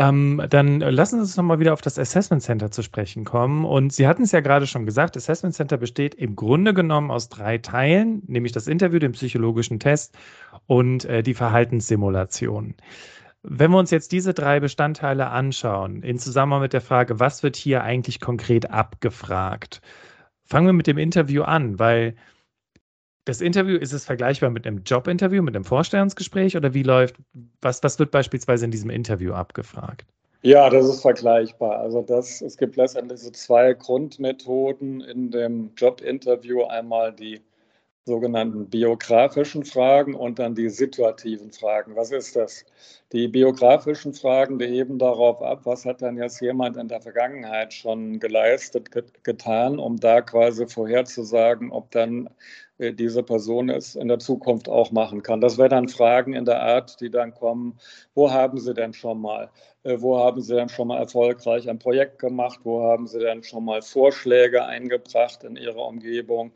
Ähm, 0.00 0.40
dann 0.48 0.80
lassen 0.80 1.16
Sie 1.16 1.20
uns 1.20 1.36
nochmal 1.36 1.60
wieder 1.60 1.74
auf 1.74 1.82
das 1.82 1.98
Assessment 1.98 2.42
Center 2.42 2.70
zu 2.70 2.82
sprechen 2.82 3.26
kommen. 3.26 3.66
Und 3.66 3.92
Sie 3.92 4.08
hatten 4.08 4.22
es 4.22 4.32
ja 4.32 4.40
gerade 4.40 4.66
schon 4.66 4.86
gesagt, 4.86 5.14
Assessment 5.14 5.54
Center 5.54 5.76
besteht 5.76 6.14
im 6.14 6.36
Grunde 6.36 6.72
genommen 6.72 7.10
aus 7.10 7.28
drei 7.28 7.58
Teilen, 7.58 8.22
nämlich 8.26 8.52
das 8.52 8.66
Interview, 8.66 8.98
den 8.98 9.12
psychologischen 9.12 9.78
Test 9.78 10.16
und 10.66 11.04
äh, 11.04 11.22
die 11.22 11.34
Verhaltenssimulation. 11.34 12.76
Wenn 13.42 13.70
wir 13.72 13.78
uns 13.78 13.90
jetzt 13.90 14.12
diese 14.12 14.32
drei 14.32 14.58
Bestandteile 14.58 15.28
anschauen, 15.28 16.02
in 16.02 16.18
Zusammenhang 16.18 16.62
mit 16.62 16.72
der 16.72 16.80
Frage, 16.80 17.20
was 17.20 17.42
wird 17.42 17.56
hier 17.56 17.82
eigentlich 17.82 18.20
konkret 18.20 18.70
abgefragt, 18.70 19.82
fangen 20.46 20.66
wir 20.66 20.72
mit 20.72 20.86
dem 20.86 20.96
Interview 20.96 21.42
an, 21.42 21.78
weil 21.78 22.14
das 23.30 23.40
Interview, 23.40 23.76
ist 23.76 23.92
es 23.92 24.04
vergleichbar 24.04 24.50
mit 24.50 24.66
einem 24.66 24.82
Jobinterview, 24.84 25.40
mit 25.42 25.54
einem 25.54 25.64
Vorstellungsgespräch 25.64 26.56
oder 26.56 26.74
wie 26.74 26.82
läuft, 26.82 27.14
was, 27.60 27.82
was 27.82 27.98
wird 27.98 28.10
beispielsweise 28.10 28.64
in 28.64 28.72
diesem 28.72 28.90
Interview 28.90 29.32
abgefragt? 29.32 30.04
Ja, 30.42 30.68
das 30.70 30.86
ist 30.86 31.02
vergleichbar. 31.02 31.78
Also 31.78 32.02
das, 32.02 32.40
es 32.40 32.56
gibt 32.56 32.76
letztendlich 32.76 33.20
so 33.20 33.30
zwei 33.30 33.74
Grundmethoden 33.74 35.00
in 35.02 35.30
dem 35.30 35.70
Jobinterview. 35.76 36.64
Einmal 36.64 37.12
die 37.12 37.40
sogenannten 38.06 38.68
biografischen 38.68 39.64
Fragen 39.64 40.14
und 40.14 40.38
dann 40.38 40.54
die 40.54 40.68
situativen 40.68 41.52
Fragen. 41.52 41.96
Was 41.96 42.10
ist 42.10 42.34
das? 42.34 42.64
Die 43.12 43.28
biografischen 43.28 44.14
Fragen, 44.14 44.58
die 44.58 44.66
heben 44.66 44.98
darauf 44.98 45.42
ab, 45.42 45.60
was 45.64 45.84
hat 45.84 46.00
dann 46.02 46.16
jetzt 46.16 46.40
jemand 46.40 46.76
in 46.76 46.88
der 46.88 47.00
Vergangenheit 47.00 47.74
schon 47.74 48.18
geleistet, 48.18 48.90
getan, 49.22 49.78
um 49.78 49.98
da 49.98 50.22
quasi 50.22 50.66
vorherzusagen, 50.66 51.70
ob 51.70 51.90
dann 51.90 52.30
äh, 52.78 52.92
diese 52.92 53.22
Person 53.22 53.68
es 53.68 53.94
in 53.94 54.08
der 54.08 54.18
Zukunft 54.18 54.68
auch 54.68 54.90
machen 54.90 55.22
kann. 55.22 55.40
Das 55.40 55.58
wären 55.58 55.70
dann 55.70 55.88
Fragen 55.88 56.32
in 56.32 56.46
der 56.46 56.62
Art, 56.62 57.00
die 57.00 57.10
dann 57.10 57.34
kommen, 57.34 57.78
wo 58.14 58.30
haben 58.30 58.58
Sie 58.58 58.74
denn 58.74 58.94
schon 58.94 59.20
mal? 59.20 59.50
Äh, 59.82 60.00
wo 60.00 60.18
haben 60.18 60.40
Sie 60.40 60.54
denn 60.54 60.68
schon 60.68 60.88
mal 60.88 60.98
erfolgreich 60.98 61.68
ein 61.68 61.78
Projekt 61.78 62.18
gemacht? 62.18 62.60
Wo 62.64 62.82
haben 62.82 63.06
Sie 63.06 63.18
denn 63.18 63.42
schon 63.42 63.64
mal 63.64 63.82
Vorschläge 63.82 64.64
eingebracht 64.64 65.44
in 65.44 65.56
Ihrer 65.56 65.86
Umgebung? 65.86 66.52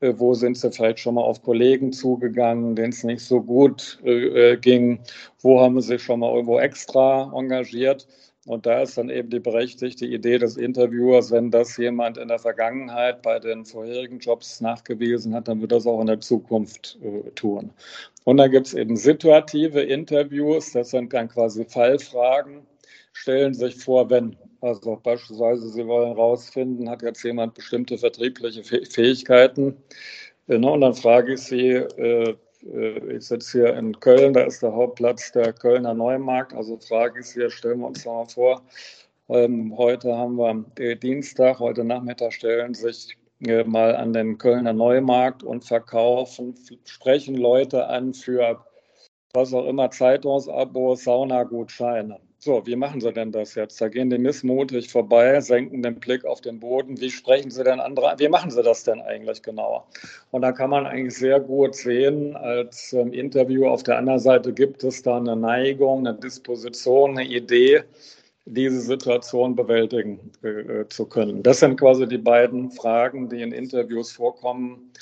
Äh, 0.00 0.14
wo 0.16 0.34
sind 0.34 0.58
sie 0.58 0.70
vielleicht 0.70 1.00
schon 1.00 1.14
mal 1.14 1.22
auf 1.22 1.42
Kollegen 1.42 1.92
zugegangen, 1.92 2.76
denen 2.76 2.90
es 2.90 3.04
nicht 3.04 3.22
so 3.22 3.40
gut 3.40 3.98
äh, 4.04 4.52
äh, 4.52 4.56
ging, 4.56 5.00
wo 5.40 5.60
haben 5.60 5.80
sie 5.80 5.98
schon 5.98 6.20
mal 6.20 6.32
irgendwo 6.32 6.58
extra 6.58 7.32
engagiert. 7.34 8.06
Und 8.46 8.64
da 8.64 8.82
ist 8.82 8.96
dann 8.96 9.10
eben 9.10 9.28
die 9.30 9.40
berechtigte 9.40 10.06
Idee 10.06 10.38
des 10.38 10.56
Interviewers, 10.56 11.32
wenn 11.32 11.50
das 11.50 11.76
jemand 11.78 12.16
in 12.16 12.28
der 12.28 12.38
Vergangenheit 12.38 13.20
bei 13.22 13.40
den 13.40 13.64
vorherigen 13.64 14.20
Jobs 14.20 14.60
nachgewiesen 14.60 15.34
hat, 15.34 15.48
dann 15.48 15.60
wird 15.60 15.72
das 15.72 15.86
auch 15.86 16.00
in 16.00 16.06
der 16.06 16.20
Zukunft 16.20 16.96
äh, 17.02 17.28
tun. 17.30 17.72
Und 18.24 18.36
dann 18.36 18.50
gibt 18.50 18.68
es 18.68 18.74
eben 18.74 18.96
situative 18.96 19.80
Interviews, 19.80 20.72
das 20.72 20.90
sind 20.90 21.12
dann 21.12 21.28
quasi 21.28 21.64
Fallfragen. 21.64 22.66
Stellen 23.18 23.54
sich 23.54 23.76
vor, 23.76 24.10
wenn 24.10 24.36
also 24.60 25.00
beispielsweise, 25.02 25.70
Sie 25.70 25.86
wollen 25.86 26.08
herausfinden, 26.08 26.90
hat 26.90 27.02
jetzt 27.02 27.22
jemand 27.22 27.54
bestimmte 27.54 27.96
vertriebliche 27.96 28.62
Fähigkeiten? 28.62 29.76
Äh, 30.48 30.58
ne, 30.58 30.70
und 30.70 30.82
dann 30.82 30.94
frage 30.94 31.34
ich 31.34 31.40
Sie, 31.40 31.70
äh, 31.70 32.36
äh, 32.70 33.16
ich 33.16 33.26
sitze 33.26 33.58
hier 33.58 33.74
in 33.74 33.98
Köln, 34.00 34.34
da 34.34 34.42
ist 34.42 34.62
der 34.62 34.74
Hauptplatz 34.74 35.32
der 35.32 35.52
Kölner 35.54 35.94
Neumarkt, 35.94 36.52
also 36.52 36.78
frage 36.78 37.20
ich 37.20 37.26
Sie, 37.26 37.50
stellen 37.50 37.80
wir 37.80 37.86
uns 37.86 38.04
mal 38.04 38.26
vor, 38.26 38.62
ähm, 39.28 39.76
heute 39.76 40.14
haben 40.14 40.36
wir 40.36 40.96
Dienstag, 40.96 41.58
heute 41.58 41.84
Nachmittag 41.84 42.32
stellen 42.34 42.74
sich 42.74 43.16
mal 43.66 43.96
an 43.96 44.12
den 44.12 44.36
Kölner 44.38 44.72
Neumarkt 44.72 45.42
und 45.42 45.64
verkaufen, 45.64 46.54
sprechen 46.84 47.36
Leute 47.36 47.86
an 47.86 48.14
für 48.14 48.64
was 49.32 49.52
auch 49.52 49.66
immer, 49.66 49.90
Zeitungsabos, 49.90 51.04
Saunagutscheine. 51.04 52.18
So, 52.38 52.66
wie 52.66 52.76
machen 52.76 53.00
Sie 53.00 53.12
denn 53.12 53.32
das 53.32 53.54
jetzt? 53.54 53.80
Da 53.80 53.88
gehen 53.88 54.10
die 54.10 54.18
missmutig 54.18 54.90
vorbei, 54.90 55.40
senken 55.40 55.82
den 55.82 55.98
Blick 55.98 56.24
auf 56.24 56.42
den 56.42 56.60
Boden. 56.60 57.00
Wie 57.00 57.10
sprechen 57.10 57.50
Sie 57.50 57.64
denn 57.64 57.80
andere 57.80 58.14
Wie 58.18 58.28
machen 58.28 58.50
Sie 58.50 58.62
das 58.62 58.84
denn 58.84 59.00
eigentlich 59.00 59.42
genauer? 59.42 59.86
Und 60.30 60.42
da 60.42 60.52
kann 60.52 60.70
man 60.70 60.86
eigentlich 60.86 61.16
sehr 61.16 61.40
gut 61.40 61.74
sehen, 61.74 62.36
als 62.36 62.92
ähm, 62.92 63.12
Interview 63.12 63.66
auf 63.66 63.82
der 63.82 63.98
anderen 63.98 64.20
Seite 64.20 64.52
gibt 64.52 64.84
es 64.84 65.02
da 65.02 65.16
eine 65.16 65.34
Neigung, 65.34 66.06
eine 66.06 66.14
Disposition, 66.14 67.18
eine 67.18 67.26
Idee, 67.26 67.82
diese 68.44 68.80
Situation 68.80 69.56
bewältigen 69.56 70.30
äh, 70.42 70.86
zu 70.88 71.06
können. 71.06 71.42
Das 71.42 71.60
sind 71.60 71.80
quasi 71.80 72.06
die 72.06 72.18
beiden 72.18 72.70
Fragen, 72.70 73.28
die 73.28 73.42
in 73.42 73.52
Interviews 73.52 74.12
vorkommen 74.12 74.92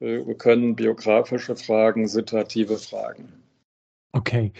äh, 0.00 0.22
können, 0.34 0.76
biografische 0.76 1.56
Fragen, 1.56 2.06
situative 2.06 2.76
Fragen. 2.76 3.32
Okay. 4.12 4.52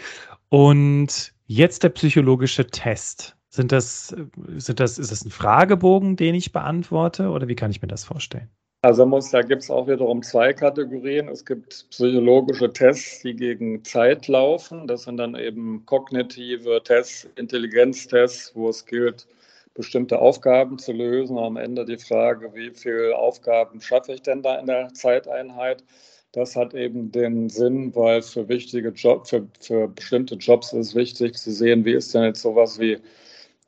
Und 0.49 1.33
Jetzt 1.55 1.83
der 1.83 1.91
psychologische 1.91 2.67
Test. 2.67 3.37
Sind 3.51 3.73
das, 3.73 4.17
sind 4.57 4.81
das, 4.81 4.99
ist 4.99 5.13
das 5.13 5.23
ein 5.23 5.31
Fragebogen, 5.31 6.17
den 6.17 6.35
ich 6.35 6.51
beantworte 6.51 7.29
oder 7.29 7.47
wie 7.47 7.55
kann 7.55 7.71
ich 7.71 7.83
mir 7.83 7.89
das 7.89 8.05
vorstellen? 8.05 8.49
Also 8.81 9.05
muss, 9.05 9.31
da 9.31 9.43
gibt 9.43 9.61
es 9.61 9.71
auch 9.71 9.87
wiederum 9.87 10.23
zwei 10.23 10.55
Kategorien. 10.55 11.29
Es 11.29 11.45
gibt 11.45 11.91
psychologische 11.91 12.73
Tests, 12.73 13.21
die 13.21 13.37
gegen 13.37 13.85
Zeit 13.85 14.29
laufen. 14.29 14.87
Das 14.87 15.03
sind 15.03 15.19
dann 15.19 15.35
eben 15.35 15.85
kognitive 15.85 16.83
Tests, 16.85 17.29
Intelligenztests, 17.37 18.53
wo 18.55 18.71
es 18.71 18.87
gilt, 18.87 19.27
bestimmte 19.75 20.19
Aufgaben 20.21 20.79
zu 20.79 20.93
lösen. 20.93 21.37
Am 21.37 21.59
Ende 21.59 21.85
die 21.85 21.99
Frage, 21.99 22.55
wie 22.55 22.71
viele 22.71 23.15
Aufgaben 23.15 23.83
schaffe 23.83 24.15
ich 24.15 24.23
denn 24.23 24.43
da 24.43 24.59
in 24.59 24.65
der 24.65 24.95
Zeiteinheit? 24.95 25.85
Das 26.33 26.57
hat 26.57 26.73
eben 26.75 27.13
den 27.13 27.51
Sinn, 27.51 27.95
weil 27.95 28.23
für 28.23 28.49
wichtige 28.49 28.89
Jobs, 28.89 29.31
für, 29.31 29.47
für 29.61 29.89
bestimmte 29.89 30.37
Jobs 30.37 30.73
ist 30.73 30.95
wichtig 30.95 31.37
zu 31.37 31.53
sehen, 31.53 31.85
wie 31.85 31.93
ist 31.93 32.15
denn 32.15 32.25
jetzt 32.25 32.41
sowas 32.41 32.79
wie 32.81 32.99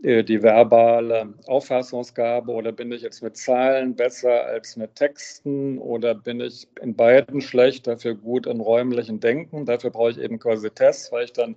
äh, 0.03 0.25
die 0.25 0.43
verbale 0.43 1.35
Auffassungsgabe 1.47 2.53
oder 2.53 2.73
bin 2.73 2.91
ich 2.91 3.03
jetzt 3.03 3.23
mit 3.23 3.37
Zahlen 3.37 3.95
besser 3.95 4.45
als 4.47 4.77
mit 4.77 4.95
Texten 4.97 5.79
oder 5.79 6.15
bin 6.15 6.41
ich 6.41 6.67
in 6.81 6.95
beiden 6.97 7.43
schlecht, 7.43 7.87
dafür 7.87 8.15
gut 8.15 8.47
in 8.47 8.61
räumlichen 8.61 9.21
Denken. 9.21 9.67
Dafür 9.67 9.91
brauche 9.91 10.13
ich 10.13 10.19
eben 10.19 10.39
quasi 10.39 10.71
Tests, 10.71 11.13
weil 11.13 11.25
ich 11.25 11.33
dann 11.33 11.57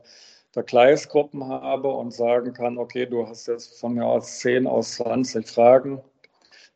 Vergleichsgruppen 0.52 1.48
habe 1.48 1.90
und 1.90 2.14
sagen 2.14 2.54
kann, 2.54 2.78
okay, 2.78 3.06
du 3.06 3.28
hast 3.28 3.48
jetzt 3.48 3.80
von 3.80 3.94
mir 3.94 4.06
aus 4.06 4.40
10 4.40 4.68
aus 4.68 4.96
20 4.96 5.48
Fragen 5.48 6.02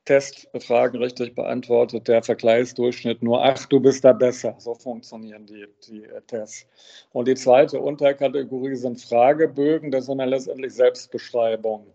Testfragen 0.06 1.02
richtig 1.02 1.36
beantwortet, 1.36 2.08
der 2.08 2.24
Vergleichsdurchschnitt 2.24 3.22
nur, 3.22 3.44
ach, 3.44 3.66
du 3.68 3.80
bist 3.80 4.04
da 4.04 4.14
besser. 4.14 4.56
So 4.58 4.74
funktionieren 4.74 5.46
die, 5.46 5.68
die 5.88 6.04
äh, 6.06 6.22
Tests. 6.26 6.68
Und 7.12 7.28
die 7.28 7.36
zweite 7.36 7.80
Unterkategorie 7.80 8.76
sind 8.76 9.00
Fragebögen, 9.00 9.92
das 9.92 10.08
sind 10.08 10.18
dann 10.18 10.30
letztendlich 10.30 10.74
Selbstbeschreibungen. 10.74 11.94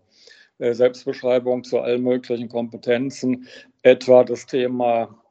Äh, 0.59 0.73
Selbstbeschreibung 0.73 1.63
zu 1.63 1.79
allen 1.79 2.03
möglichen 2.03 2.47
Kompetenzen, 2.47 3.47
etwa 3.83 4.23
das 4.23 4.45
Thema 4.45 5.21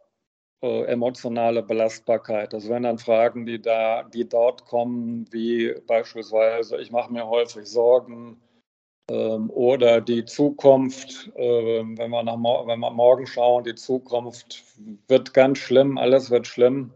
äh, 0.62 0.85
emotionale 0.85 1.62
Belastbarkeit. 1.62 2.52
Das 2.52 2.68
wären 2.68 2.83
dann 2.85 2.99
Fragen, 2.99 3.47
die 3.47 3.61
da, 3.61 4.02
die 4.02 4.28
dort 4.28 4.66
kommen, 4.66 5.26
wie 5.30 5.75
beispielsweise, 5.87 6.78
ich 6.78 6.90
mache 6.90 7.12
mir 7.12 7.26
häufig 7.26 7.66
Sorgen 7.66 8.40
oder 9.09 10.01
die 10.01 10.25
Zukunft, 10.25 11.31
äh, 11.37 11.85
wenn, 11.97 12.11
wir 12.11 12.23
nach, 12.25 12.37
wenn 12.67 12.81
wir 12.81 12.91
morgen 12.91 13.27
schauen, 13.27 13.63
die 13.63 13.75
Zukunft 13.75 14.65
wird 15.07 15.33
ganz 15.33 15.59
schlimm, 15.59 15.97
alles 15.97 16.31
wird 16.31 16.47
schlimm 16.47 16.93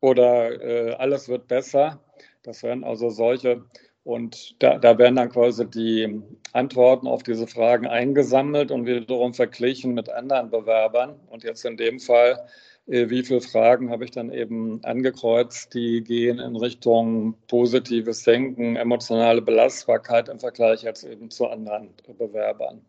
oder 0.00 0.60
äh, 0.62 0.94
alles 0.94 1.28
wird 1.28 1.48
besser. 1.48 1.98
Das 2.42 2.62
wären 2.62 2.84
also 2.84 3.10
solche 3.10 3.64
und 4.02 4.62
da, 4.62 4.78
da, 4.78 4.96
werden 4.98 5.16
dann 5.16 5.28
quasi 5.30 5.68
die 5.68 6.22
Antworten 6.52 7.06
auf 7.06 7.22
diese 7.22 7.46
Fragen 7.46 7.86
eingesammelt 7.86 8.70
und 8.70 8.86
wiederum 8.86 9.34
verglichen 9.34 9.92
mit 9.92 10.08
anderen 10.08 10.50
Bewerbern. 10.50 11.20
Und 11.28 11.44
jetzt 11.44 11.64
in 11.66 11.76
dem 11.76 12.00
Fall, 12.00 12.46
äh, 12.86 13.10
wie 13.10 13.22
viele 13.22 13.42
Fragen 13.42 13.90
habe 13.90 14.04
ich 14.04 14.10
dann 14.10 14.32
eben 14.32 14.82
angekreuzt, 14.84 15.74
die 15.74 16.02
gehen 16.02 16.38
in 16.38 16.56
Richtung 16.56 17.34
positives 17.46 18.22
Denken, 18.22 18.76
emotionale 18.76 19.42
Belastbarkeit 19.42 20.30
im 20.30 20.40
Vergleich 20.40 20.82
jetzt 20.82 21.04
eben 21.04 21.30
zu 21.30 21.48
anderen 21.48 21.90
Bewerbern. 22.18 22.80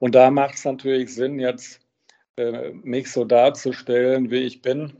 Und 0.00 0.16
da 0.16 0.30
macht 0.30 0.56
es 0.56 0.64
natürlich 0.64 1.14
Sinn, 1.14 1.38
jetzt 1.38 1.80
äh, 2.36 2.72
mich 2.82 3.12
so 3.12 3.24
darzustellen, 3.24 4.30
wie 4.30 4.42
ich 4.42 4.60
bin. 4.60 4.92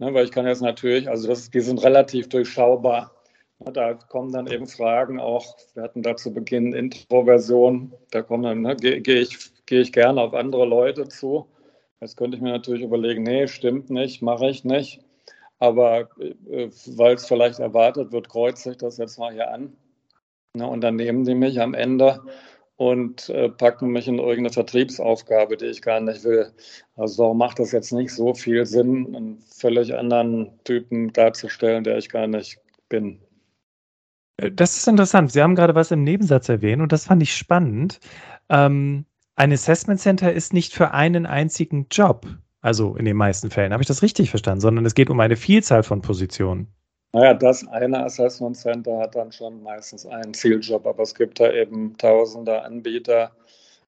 Ne, 0.00 0.14
weil 0.14 0.26
ich 0.26 0.30
kann 0.30 0.46
jetzt 0.46 0.62
natürlich, 0.62 1.08
also 1.08 1.26
das, 1.26 1.50
die 1.50 1.60
sind 1.60 1.82
relativ 1.82 2.28
durchschaubar 2.28 3.17
da 3.60 3.94
kommen 3.94 4.32
dann 4.32 4.46
eben 4.46 4.66
Fragen 4.66 5.20
auch, 5.20 5.56
wir 5.74 5.82
hatten 5.82 6.02
da 6.02 6.16
zu 6.16 6.32
Beginn 6.32 6.72
Introversion, 6.72 7.92
da 8.10 8.22
kommen 8.22 8.44
dann, 8.44 8.62
ne, 8.62 8.76
gehe 8.76 9.00
geh 9.00 9.20
ich, 9.20 9.36
geh 9.66 9.80
ich 9.80 9.92
gerne 9.92 10.20
auf 10.20 10.34
andere 10.34 10.64
Leute 10.64 11.08
zu. 11.08 11.46
Jetzt 12.00 12.16
könnte 12.16 12.36
ich 12.36 12.42
mir 12.42 12.52
natürlich 12.52 12.82
überlegen, 12.82 13.24
nee, 13.24 13.48
stimmt 13.48 13.90
nicht, 13.90 14.22
mache 14.22 14.48
ich 14.48 14.64
nicht. 14.64 15.00
Aber 15.58 16.08
äh, 16.20 16.68
weil 16.86 17.14
es 17.14 17.26
vielleicht 17.26 17.58
erwartet 17.58 18.12
wird, 18.12 18.28
kreuze 18.28 18.72
ich 18.72 18.76
das 18.76 18.98
jetzt 18.98 19.18
mal 19.18 19.32
hier 19.32 19.50
an. 19.50 19.76
Ne, 20.54 20.66
und 20.66 20.82
dann 20.82 20.96
nehmen 20.96 21.24
die 21.24 21.34
mich 21.34 21.60
am 21.60 21.74
Ende 21.74 22.20
und 22.76 23.28
äh, 23.30 23.48
packen 23.48 23.90
mich 23.90 24.06
in 24.06 24.18
irgendeine 24.18 24.52
Vertriebsaufgabe, 24.52 25.56
die 25.56 25.66
ich 25.66 25.82
gar 25.82 26.00
nicht 26.00 26.22
will. 26.22 26.52
Also 26.96 27.34
macht 27.34 27.58
es 27.58 27.72
jetzt 27.72 27.92
nicht 27.92 28.14
so 28.14 28.34
viel 28.34 28.64
Sinn, 28.66 29.16
einen 29.16 29.38
völlig 29.40 29.92
anderen 29.94 30.52
Typen 30.62 31.12
darzustellen, 31.12 31.82
der 31.82 31.98
ich 31.98 32.08
gar 32.08 32.28
nicht 32.28 32.60
bin. 32.88 33.20
Äh, 34.38 34.50
das 34.50 34.76
ist 34.76 34.88
interessant. 34.88 35.32
Sie 35.32 35.42
haben 35.42 35.54
gerade 35.54 35.74
was 35.74 35.90
im 35.90 36.02
Nebensatz 36.02 36.48
erwähnt 36.48 36.82
und 36.82 36.92
das 36.92 37.04
fand 37.06 37.22
ich 37.22 37.34
spannend. 37.34 38.00
Ähm, 38.48 39.04
ein 39.36 39.52
Assessment 39.52 40.00
Center 40.00 40.32
ist 40.32 40.52
nicht 40.52 40.72
für 40.72 40.92
einen 40.92 41.26
einzigen 41.26 41.86
Job, 41.90 42.26
also 42.60 42.96
in 42.96 43.04
den 43.04 43.16
meisten 43.16 43.50
Fällen. 43.50 43.72
Habe 43.72 43.82
ich 43.82 43.88
das 43.88 44.02
richtig 44.02 44.30
verstanden? 44.30 44.60
Sondern 44.60 44.86
es 44.86 44.94
geht 44.94 45.10
um 45.10 45.20
eine 45.20 45.36
Vielzahl 45.36 45.82
von 45.82 46.00
Positionen. 46.00 46.66
Naja, 47.12 47.34
das 47.34 47.66
eine 47.68 48.04
Assessment 48.04 48.56
Center 48.56 48.98
hat 48.98 49.14
dann 49.14 49.32
schon 49.32 49.62
meistens 49.62 50.04
einen 50.04 50.34
Zieljob, 50.34 50.86
aber 50.86 51.02
es 51.02 51.14
gibt 51.14 51.40
da 51.40 51.50
eben 51.52 51.96
tausende 51.96 52.62
Anbieter 52.62 53.30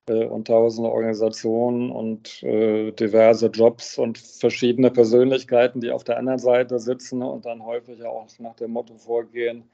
äh, 0.07 0.25
und 0.25 0.47
tausende 0.47 0.90
Organisationen 0.90 1.90
und 1.90 2.42
äh, 2.42 2.92
diverse 2.92 3.49
Jobs 3.49 3.99
und 3.99 4.16
verschiedene 4.16 4.90
Persönlichkeiten, 4.90 5.80
die 5.80 5.90
auf 5.90 6.04
der 6.04 6.16
anderen 6.16 6.38
Seite 6.38 6.78
sitzen 6.78 7.23
und 7.23 7.45
dann 7.45 7.64
häufig 7.64 8.02
auch 8.04 8.26
nach 8.38 8.54
dem 8.54 8.71
Motto 8.71 8.97
vorgehen, 8.97 9.64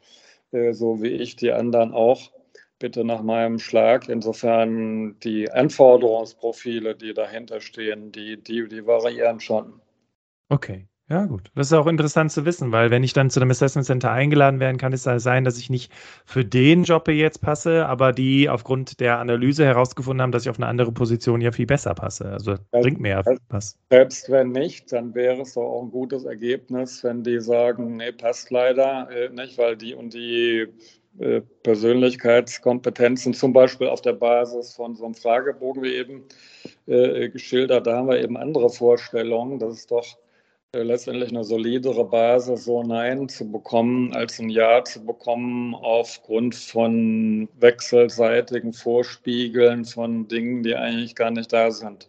so 0.50 1.02
wie 1.02 1.08
ich 1.08 1.36
die 1.36 1.52
anderen 1.52 1.92
auch, 1.92 2.32
bitte 2.78 3.04
nach 3.04 3.22
meinem 3.22 3.58
Schlag. 3.58 4.08
Insofern 4.08 5.18
die 5.20 5.50
Anforderungsprofile, 5.50 6.94
die 6.94 7.14
dahinter 7.14 7.60
stehen, 7.60 8.12
die, 8.12 8.42
die, 8.42 8.68
die 8.68 8.86
variieren 8.86 9.40
schon. 9.40 9.80
Okay. 10.48 10.88
Ja, 11.08 11.24
gut. 11.26 11.52
Das 11.54 11.68
ist 11.68 11.72
auch 11.72 11.86
interessant 11.86 12.32
zu 12.32 12.44
wissen, 12.44 12.72
weil 12.72 12.90
wenn 12.90 13.04
ich 13.04 13.12
dann 13.12 13.30
zu 13.30 13.38
einem 13.38 13.52
Assessment 13.52 13.86
Center 13.86 14.10
eingeladen 14.10 14.58
werden, 14.58 14.76
kann 14.76 14.92
es 14.92 15.04
sein, 15.04 15.44
dass 15.44 15.56
ich 15.56 15.70
nicht 15.70 15.92
für 16.24 16.44
den 16.44 16.82
Job 16.82 17.06
jetzt 17.06 17.40
passe, 17.40 17.86
aber 17.86 18.12
die 18.12 18.48
aufgrund 18.48 18.98
der 18.98 19.20
Analyse 19.20 19.64
herausgefunden 19.64 20.20
haben, 20.20 20.32
dass 20.32 20.42
ich 20.42 20.50
auf 20.50 20.58
eine 20.58 20.66
andere 20.66 20.90
Position 20.90 21.40
ja 21.40 21.52
viel 21.52 21.66
besser 21.66 21.94
passe. 21.94 22.32
Also 22.32 22.56
das 22.72 22.82
bringt 22.82 22.98
mir 22.98 23.10
ja 23.10 23.22
was. 23.50 23.78
Selbst 23.88 24.28
wenn 24.32 24.50
nicht, 24.50 24.92
dann 24.92 25.14
wäre 25.14 25.42
es 25.42 25.54
doch 25.54 25.62
auch 25.62 25.82
ein 25.84 25.92
gutes 25.92 26.24
Ergebnis, 26.24 27.04
wenn 27.04 27.22
die 27.22 27.40
sagen, 27.40 27.98
nee, 27.98 28.10
passt 28.10 28.50
leider 28.50 29.08
äh, 29.08 29.28
nicht, 29.28 29.58
weil 29.58 29.76
die 29.76 29.94
und 29.94 30.12
die 30.12 30.66
äh, 31.20 31.40
Persönlichkeitskompetenzen, 31.62 33.32
zum 33.32 33.52
Beispiel 33.52 33.86
auf 33.86 34.02
der 34.02 34.14
Basis 34.14 34.74
von 34.74 34.96
so 34.96 35.04
einem 35.04 35.14
Fragebogen 35.14 35.84
wie 35.84 35.94
eben 35.94 36.24
äh, 36.86 37.28
geschildert, 37.28 37.86
da 37.86 37.98
haben 37.98 38.08
wir 38.08 38.20
eben 38.20 38.36
andere 38.36 38.70
Vorstellungen. 38.70 39.60
Das 39.60 39.72
ist 39.72 39.92
doch 39.92 40.04
letztendlich 40.82 41.30
eine 41.30 41.44
solidere 41.44 42.04
Basis, 42.04 42.64
so 42.64 42.82
Nein 42.82 43.28
zu 43.28 43.50
bekommen, 43.50 44.14
als 44.14 44.38
ein 44.38 44.48
Ja 44.48 44.84
zu 44.84 45.04
bekommen, 45.04 45.74
aufgrund 45.74 46.54
von 46.54 47.48
wechselseitigen 47.58 48.72
Vorspiegeln 48.72 49.84
von 49.84 50.28
Dingen, 50.28 50.62
die 50.62 50.74
eigentlich 50.74 51.14
gar 51.14 51.30
nicht 51.30 51.52
da 51.52 51.70
sind. 51.70 52.08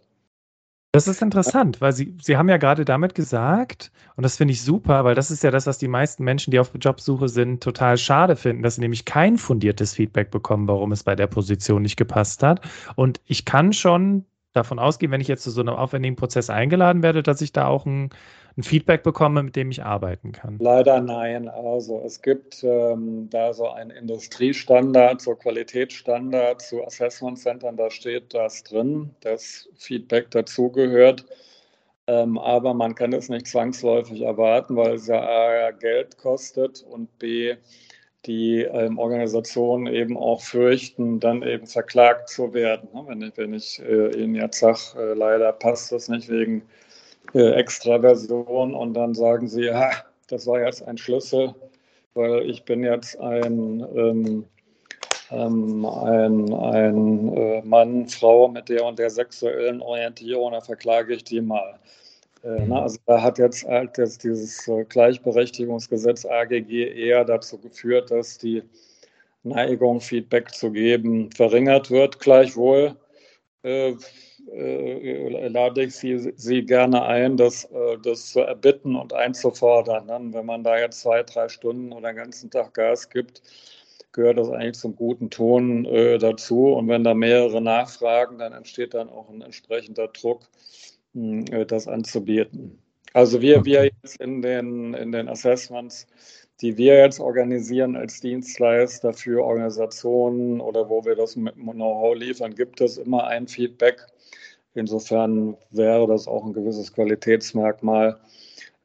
Das 0.92 1.06
ist 1.06 1.20
interessant, 1.20 1.80
weil 1.82 1.92
Sie, 1.92 2.16
Sie 2.22 2.36
haben 2.38 2.48
ja 2.48 2.56
gerade 2.56 2.84
damit 2.84 3.14
gesagt, 3.14 3.92
und 4.16 4.22
das 4.22 4.38
finde 4.38 4.52
ich 4.52 4.62
super, 4.62 5.04
weil 5.04 5.14
das 5.14 5.30
ist 5.30 5.44
ja 5.44 5.50
das, 5.50 5.66
was 5.66 5.76
die 5.76 5.86
meisten 5.86 6.24
Menschen, 6.24 6.50
die 6.50 6.58
auf 6.58 6.72
Jobsuche 6.80 7.28
sind, 7.28 7.62
total 7.62 7.98
schade 7.98 8.36
finden, 8.36 8.62
dass 8.62 8.76
sie 8.76 8.80
nämlich 8.80 9.04
kein 9.04 9.36
fundiertes 9.36 9.94
Feedback 9.94 10.30
bekommen, 10.30 10.66
warum 10.66 10.92
es 10.92 11.04
bei 11.04 11.14
der 11.14 11.26
Position 11.26 11.82
nicht 11.82 11.96
gepasst 11.96 12.42
hat. 12.42 12.62
Und 12.96 13.20
ich 13.26 13.44
kann 13.44 13.74
schon 13.74 14.24
davon 14.52 14.78
ausgehen, 14.78 15.12
wenn 15.12 15.20
ich 15.20 15.28
jetzt 15.28 15.44
zu 15.44 15.50
so 15.50 15.60
einem 15.60 15.74
aufwendigen 15.74 16.16
Prozess 16.16 16.50
eingeladen 16.50 17.02
werde, 17.02 17.22
dass 17.22 17.40
ich 17.40 17.52
da 17.52 17.66
auch 17.66 17.86
ein 17.86 18.10
ein 18.58 18.64
Feedback 18.64 19.04
bekomme, 19.04 19.44
mit 19.44 19.54
dem 19.54 19.70
ich 19.70 19.84
arbeiten 19.84 20.32
kann? 20.32 20.58
Leider 20.58 21.00
nein. 21.00 21.48
Also 21.48 22.02
es 22.04 22.20
gibt 22.20 22.64
ähm, 22.64 23.28
da 23.30 23.52
so 23.52 23.68
einen 23.68 23.90
Industriestandard, 23.90 25.20
so 25.20 25.36
Qualitätsstandard 25.36 26.60
zu 26.60 26.84
Assessment 26.84 27.38
Centern, 27.38 27.76
da 27.76 27.88
steht 27.88 28.34
das 28.34 28.64
drin, 28.64 29.14
dass 29.20 29.68
Feedback 29.76 30.32
dazugehört. 30.32 31.24
Ähm, 32.08 32.36
aber 32.36 32.74
man 32.74 32.96
kann 32.96 33.12
es 33.12 33.28
nicht 33.28 33.46
zwangsläufig 33.46 34.22
erwarten, 34.22 34.74
weil 34.74 34.94
es 34.94 35.06
ja 35.06 35.20
A, 35.20 35.70
Geld 35.70 36.18
kostet 36.18 36.82
und 36.82 37.16
B, 37.20 37.54
die 38.28 38.60
ähm, 38.60 38.98
Organisationen 38.98 39.86
eben 39.86 40.16
auch 40.16 40.42
fürchten, 40.42 41.18
dann 41.18 41.42
eben 41.42 41.66
verklagt 41.66 42.28
zu 42.28 42.52
werden. 42.52 42.88
Ne? 42.92 43.04
Wenn 43.06 43.22
ich, 43.22 43.36
wenn 43.36 43.54
ich 43.54 43.80
äh, 43.80 44.22
Ihnen 44.22 44.34
jetzt 44.34 44.60
sage, 44.60 44.78
äh, 44.98 45.14
leider 45.14 45.50
passt 45.52 45.90
das 45.90 46.08
nicht 46.08 46.28
wegen 46.28 46.62
äh, 47.34 47.52
Extraversion 47.52 48.74
und 48.74 48.94
dann 48.94 49.14
sagen 49.14 49.48
sie, 49.48 49.64
ja, 49.64 49.90
das 50.28 50.46
war 50.46 50.60
jetzt 50.60 50.86
ein 50.86 50.98
Schlüssel, 50.98 51.54
weil 52.12 52.48
ich 52.48 52.64
bin 52.64 52.84
jetzt 52.84 53.18
ein, 53.18 53.80
ähm, 53.96 54.44
ähm, 55.30 55.86
ein, 55.86 56.54
ein 56.54 57.36
äh, 57.36 57.62
Mann, 57.62 58.08
Frau 58.08 58.48
mit 58.48 58.68
der 58.68 58.84
und 58.84 58.98
der 58.98 59.08
sexuellen 59.08 59.80
Orientierung, 59.80 60.52
da 60.52 60.60
verklage 60.60 61.14
ich 61.14 61.24
die 61.24 61.40
mal. 61.40 61.78
Äh, 62.42 62.66
na, 62.66 62.82
also 62.82 62.98
da 63.06 63.22
hat 63.22 63.38
jetzt 63.38 63.66
halt 63.66 63.98
jetzt 63.98 64.24
dieses 64.24 64.66
äh, 64.68 64.84
Gleichberechtigungsgesetz 64.84 66.24
AGG 66.24 66.92
eher 66.94 67.24
dazu 67.24 67.58
geführt, 67.58 68.10
dass 68.10 68.38
die 68.38 68.62
Neigung, 69.42 70.00
Feedback 70.00 70.52
zu 70.52 70.70
geben, 70.70 71.30
verringert 71.32 71.90
wird. 71.90 72.20
Gleichwohl 72.20 72.96
äh, 73.62 73.94
äh, 74.50 75.48
lade 75.48 75.84
ich 75.84 75.94
Sie, 75.94 76.32
Sie 76.36 76.64
gerne 76.64 77.02
ein, 77.04 77.36
das, 77.36 77.64
äh, 77.64 77.98
das 78.02 78.30
zu 78.30 78.40
erbitten 78.40 78.96
und 78.96 79.12
einzufordern. 79.12 80.06
Ne? 80.06 80.18
Wenn 80.32 80.46
man 80.46 80.64
da 80.64 80.78
jetzt 80.78 81.00
zwei, 81.00 81.22
drei 81.22 81.48
Stunden 81.48 81.92
oder 81.92 82.12
den 82.12 82.16
ganzen 82.16 82.50
Tag 82.50 82.74
Gas 82.74 83.10
gibt, 83.10 83.42
gehört 84.12 84.38
das 84.38 84.50
eigentlich 84.50 84.78
zum 84.78 84.96
guten 84.96 85.30
Ton 85.30 85.84
äh, 85.84 86.18
dazu. 86.18 86.72
Und 86.72 86.88
wenn 86.88 87.04
da 87.04 87.14
mehrere 87.14 87.60
nachfragen, 87.60 88.38
dann 88.38 88.52
entsteht 88.52 88.94
dann 88.94 89.10
auch 89.10 89.28
ein 89.28 89.42
entsprechender 89.42 90.08
Druck, 90.08 90.42
äh, 90.42 90.97
das 91.14 91.88
anzubieten. 91.88 92.78
Also 93.14 93.40
wir, 93.40 93.64
wir 93.64 93.84
jetzt 93.84 94.20
in 94.20 94.42
den, 94.42 94.94
in 94.94 95.12
den 95.12 95.28
Assessments, 95.28 96.06
die 96.60 96.76
wir 96.76 96.98
jetzt 96.98 97.20
organisieren 97.20 97.96
als 97.96 98.20
Dienstleister 98.20 99.12
für 99.12 99.42
Organisationen 99.42 100.60
oder 100.60 100.88
wo 100.88 101.04
wir 101.04 101.16
das 101.16 101.36
mit 101.36 101.54
Know-how 101.54 102.16
liefern, 102.16 102.54
gibt 102.54 102.80
es 102.80 102.98
immer 102.98 103.26
ein 103.26 103.48
Feedback 103.48 104.06
Insofern 104.78 105.56
wäre 105.70 106.06
das 106.06 106.28
auch 106.28 106.44
ein 106.44 106.52
gewisses 106.52 106.92
Qualitätsmerkmal, 106.92 108.20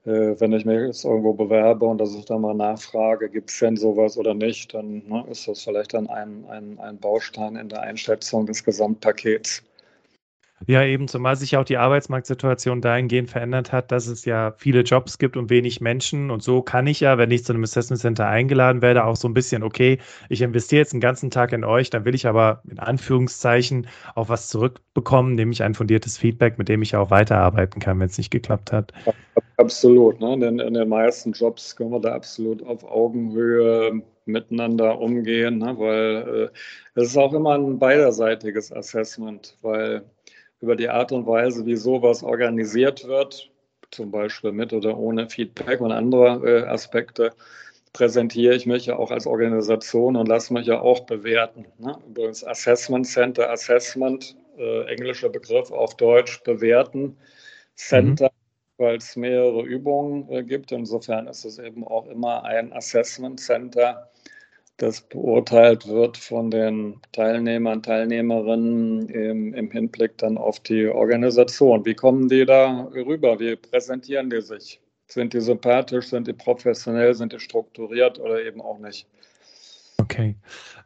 äh, 0.05 0.33
wenn 0.39 0.51
ich 0.53 0.65
mich 0.65 0.79
jetzt 0.79 1.05
irgendwo 1.05 1.33
bewerbe 1.33 1.85
und 1.85 1.99
dass 1.99 2.15
ich 2.15 2.25
dann 2.25 2.41
mal 2.41 2.55
nachfrage, 2.55 3.29
gibt 3.29 3.51
es 3.51 3.59
denn 3.59 3.77
sowas 3.77 4.17
oder 4.17 4.33
nicht, 4.33 4.73
dann 4.73 5.03
ne, 5.07 5.23
ist 5.29 5.47
das 5.47 5.63
vielleicht 5.63 5.93
dann 5.93 6.09
ein, 6.09 6.45
ein, 6.49 6.79
ein 6.79 6.97
Baustein 6.97 7.55
in 7.57 7.69
der 7.69 7.81
Einschätzung 7.81 8.47
des 8.47 8.63
Gesamtpakets. 8.63 9.61
Ja, 10.65 10.83
eben, 10.83 11.07
zumal 11.07 11.35
sich 11.35 11.57
auch 11.57 11.65
die 11.65 11.77
Arbeitsmarktsituation 11.77 12.81
dahingehend 12.81 13.29
verändert 13.29 13.71
hat, 13.71 13.91
dass 13.91 14.07
es 14.07 14.23
ja 14.25 14.53
viele 14.57 14.81
Jobs 14.81 15.17
gibt 15.17 15.35
und 15.35 15.49
wenig 15.49 15.81
Menschen. 15.81 16.31
Und 16.31 16.41
so 16.41 16.61
kann 16.61 16.87
ich 16.87 17.01
ja, 17.01 17.17
wenn 17.17 17.31
ich 17.31 17.43
zu 17.43 17.53
einem 17.53 17.63
Assessment 17.63 17.99
Center 17.99 18.27
eingeladen 18.27 18.81
werde, 18.81 19.03
auch 19.03 19.15
so 19.15 19.27
ein 19.27 19.33
bisschen, 19.33 19.63
okay, 19.63 19.99
ich 20.29 20.41
investiere 20.41 20.79
jetzt 20.79 20.93
einen 20.93 21.01
ganzen 21.01 21.31
Tag 21.31 21.51
in 21.51 21.63
euch, 21.63 21.89
dann 21.89 22.05
will 22.05 22.15
ich 22.15 22.27
aber 22.27 22.61
in 22.69 22.79
Anführungszeichen 22.79 23.87
auch 24.15 24.29
was 24.29 24.47
zurückbekommen, 24.47 25.35
nämlich 25.35 25.63
ein 25.63 25.73
fundiertes 25.73 26.17
Feedback, 26.17 26.57
mit 26.57 26.69
dem 26.69 26.81
ich 26.81 26.95
auch 26.95 27.09
weiterarbeiten 27.09 27.81
kann, 27.81 27.99
wenn 27.99 28.07
es 28.07 28.17
nicht 28.17 28.31
geklappt 28.31 28.71
hat. 28.71 28.93
Absolut, 29.57 30.19
ne? 30.19 30.37
denn 30.39 30.59
in 30.59 30.73
den 30.73 30.89
meisten 30.89 31.31
Jobs 31.31 31.75
können 31.75 31.91
wir 31.91 31.99
da 31.99 32.13
absolut 32.13 32.63
auf 32.63 32.83
Augenhöhe 32.83 34.01
miteinander 34.25 34.99
umgehen, 34.99 35.57
ne? 35.57 35.75
weil 35.77 36.49
äh, 36.95 36.99
es 36.99 37.09
ist 37.09 37.17
auch 37.17 37.33
immer 37.33 37.55
ein 37.55 37.77
beiderseitiges 37.77 38.71
Assessment, 38.71 39.57
weil 39.61 40.03
über 40.63 40.77
die 40.77 40.87
Art 40.87 41.11
und 41.11 41.27
Weise, 41.27 41.65
wie 41.65 41.75
sowas 41.75 42.23
organisiert 42.23 43.05
wird, 43.05 43.51
zum 43.91 44.11
Beispiel 44.11 44.53
mit 44.53 44.71
oder 44.71 44.97
ohne 44.97 45.29
Feedback 45.29 45.81
und 45.81 45.91
andere 45.91 46.41
äh, 46.49 46.65
Aspekte, 46.67 47.31
präsentiere 47.91 48.55
ich 48.55 48.65
mich 48.65 48.85
ja 48.85 48.95
auch 48.95 49.11
als 49.11 49.27
Organisation 49.27 50.15
und 50.15 50.29
lasse 50.29 50.53
mich 50.53 50.65
ja 50.65 50.79
auch 50.79 51.01
bewerten. 51.01 51.65
Ne? 51.79 51.97
Übrigens 52.07 52.45
Assessment 52.45 53.05
Center, 53.05 53.51
Assessment, 53.51 54.37
äh, 54.57 54.85
englischer 54.85 55.27
Begriff 55.27 55.69
auf 55.69 55.97
Deutsch, 55.97 56.41
bewerten. 56.43 57.17
Center, 57.75 58.27
mhm. 58.27 58.83
weil 58.83 58.97
es 58.97 59.17
mehrere 59.17 59.63
Übungen 59.63 60.29
äh, 60.31 60.43
gibt. 60.43 60.71
Insofern 60.71 61.27
ist 61.27 61.43
es 61.43 61.59
eben 61.59 61.85
auch 61.85 62.07
immer 62.07 62.45
ein 62.45 62.71
Assessment 62.71 63.37
Center, 63.37 64.09
das 64.77 65.01
beurteilt 65.01 65.87
wird 65.87 66.17
von 66.17 66.49
den 66.49 66.99
Teilnehmern, 67.11 67.83
Teilnehmerinnen 67.83 69.07
im, 69.09 69.53
im 69.53 69.71
Hinblick 69.71 70.17
dann 70.17 70.37
auf 70.37 70.59
die 70.59 70.87
Organisation. 70.87 71.85
Wie 71.85 71.93
kommen 71.93 72.27
die 72.27 72.45
da 72.45 72.89
rüber? 72.93 73.39
Wie 73.39 73.55
präsentieren 73.55 74.29
die 74.29 74.41
sich? 74.41 74.81
Sind 75.07 75.33
die 75.33 75.41
sympathisch, 75.41 76.07
sind 76.07 76.27
die 76.27 76.33
professionell, 76.33 77.13
sind 77.13 77.33
die 77.33 77.39
strukturiert 77.39 78.19
oder 78.19 78.43
eben 78.43 78.61
auch 78.61 78.79
nicht? 78.79 79.07
Okay. 80.01 80.35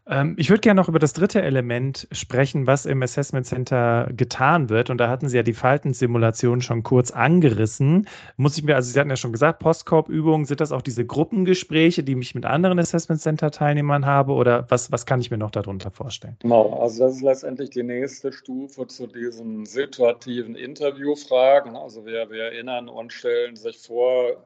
Ähm, 0.10 0.36
ich 0.38 0.50
würde 0.50 0.62
gerne 0.62 0.80
noch 0.80 0.88
über 0.88 1.00
das 1.00 1.14
dritte 1.14 1.42
Element 1.42 2.08
sprechen, 2.12 2.68
was 2.68 2.86
im 2.86 3.04
Assessment 3.04 3.46
Center 3.46 4.10
getan 4.16 4.70
wird. 4.70 4.90
Und 4.90 4.98
da 5.00 5.10
hatten 5.10 5.28
Sie 5.28 5.36
ja 5.36 5.44
die 5.44 5.54
Faltensimulation 5.54 6.62
schon 6.62 6.84
kurz 6.84 7.12
angerissen. 7.12 8.08
Muss 8.38 8.58
ich 8.58 8.64
mir, 8.64 8.76
also 8.76 8.92
Sie 8.92 9.00
hatten 9.00 9.10
ja 9.10 9.16
schon 9.16 9.32
gesagt, 9.32 9.60
Postkorb-Übungen, 9.60 10.46
sind 10.46 10.62
das 10.62 10.72
auch 10.72 10.82
diese 10.82 11.06
Gruppengespräche, 11.06 12.04
die 12.04 12.18
ich 12.18 12.36
mit 12.36 12.46
anderen 12.46 12.80
Assessment 12.80 13.22
Center-Teilnehmern 13.22 14.06
habe? 14.06 14.34
Oder 14.34 14.66
was, 14.70 14.92
was 14.92 15.06
kann 15.06 15.20
ich 15.20 15.32
mir 15.32 15.38
noch 15.38 15.52
darunter 15.52 15.92
vorstellen? 15.92 16.38
Genau, 16.40 16.80
also 16.80 17.04
das 17.04 17.18
ist 17.18 17.22
letztendlich 17.22 17.72
die 17.72 17.84
nächste 17.84 18.32
Stufe 18.32 18.88
zu 18.88 19.08
diesen 19.08 19.66
situativen 19.66 20.56
Interviewfragen. 20.56 21.76
Also 21.76 22.06
wir, 22.06 22.30
wir 22.30 22.44
erinnern 22.44 22.88
und 22.88 23.12
stellen 23.12 23.56
sich 23.56 23.78
vor, 23.78 24.46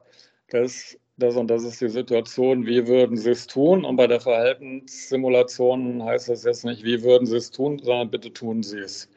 dass 0.50 0.98
das 1.16 1.36
und 1.36 1.48
das 1.48 1.64
ist 1.64 1.80
die 1.80 1.88
Situation, 1.88 2.66
wie 2.66 2.86
würden 2.86 3.16
Sie 3.16 3.30
es 3.30 3.46
tun? 3.46 3.84
Und 3.84 3.96
bei 3.96 4.06
der 4.06 4.20
Verhaltenssimulation 4.20 6.02
heißt 6.02 6.28
das 6.28 6.44
jetzt 6.44 6.64
nicht, 6.64 6.84
wie 6.84 7.02
würden 7.02 7.26
Sie 7.26 7.36
es 7.36 7.50
tun, 7.50 7.78
sondern 7.78 8.10
bitte 8.10 8.32
tun 8.32 8.62
Sie 8.62 8.78
es. 8.78 9.08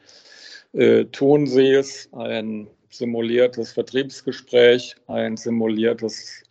Äh, 0.72 1.06
tun 1.06 1.46
Sie 1.46 1.70
es, 1.70 2.08
ein 2.12 2.68
simuliertes 2.90 3.72
Vertriebsgespräch, 3.72 4.96
ein 5.06 5.36
simuliertes 5.36 6.42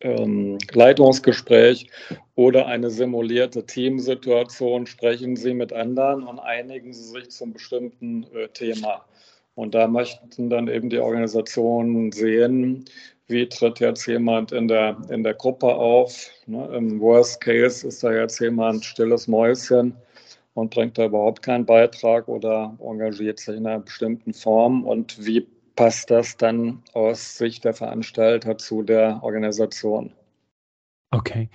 ähm, 0.00 0.58
Leitungsgespräch 0.72 1.90
oder 2.34 2.66
eine 2.66 2.90
simulierte 2.90 3.66
Teamsituation, 3.66 4.86
sprechen 4.86 5.36
Sie 5.36 5.54
mit 5.54 5.72
anderen 5.72 6.22
und 6.22 6.38
einigen 6.38 6.92
Sie 6.92 7.10
sich 7.10 7.30
zum 7.30 7.52
bestimmten 7.52 8.24
äh, 8.34 8.48
Thema. 8.48 9.04
Und 9.54 9.74
da 9.74 9.88
möchten 9.88 10.48
dann 10.48 10.68
eben 10.68 10.88
die 10.88 10.98
Organisationen 10.98 12.12
sehen, 12.12 12.84
wie 13.28 13.48
tritt 13.48 13.78
jetzt 13.80 14.06
jemand 14.06 14.52
in 14.52 14.68
der, 14.68 14.96
in 15.10 15.22
der 15.22 15.34
Gruppe 15.34 15.66
auf. 15.66 16.30
Ne? 16.46 16.68
Im 16.74 16.98
Worst 16.98 17.40
Case 17.40 17.86
ist 17.86 18.02
da 18.02 18.12
jetzt 18.12 18.40
jemand 18.40 18.84
stilles 18.84 19.28
Mäuschen 19.28 19.94
und 20.54 20.70
bringt 20.74 20.98
da 20.98 21.04
überhaupt 21.04 21.42
keinen 21.42 21.66
Beitrag 21.66 22.26
oder 22.26 22.76
engagiert 22.80 23.38
sich 23.38 23.56
in 23.56 23.66
einer 23.66 23.80
bestimmten 23.80 24.32
Form. 24.32 24.84
Und 24.84 25.24
wie 25.24 25.46
passt 25.76 26.10
das 26.10 26.36
dann 26.36 26.82
aus 26.94 27.36
Sicht 27.36 27.64
der 27.64 27.74
Veranstalter 27.74 28.56
zu 28.58 28.82
der 28.82 29.20
Organisation? 29.22 30.12
Okay. 31.10 31.48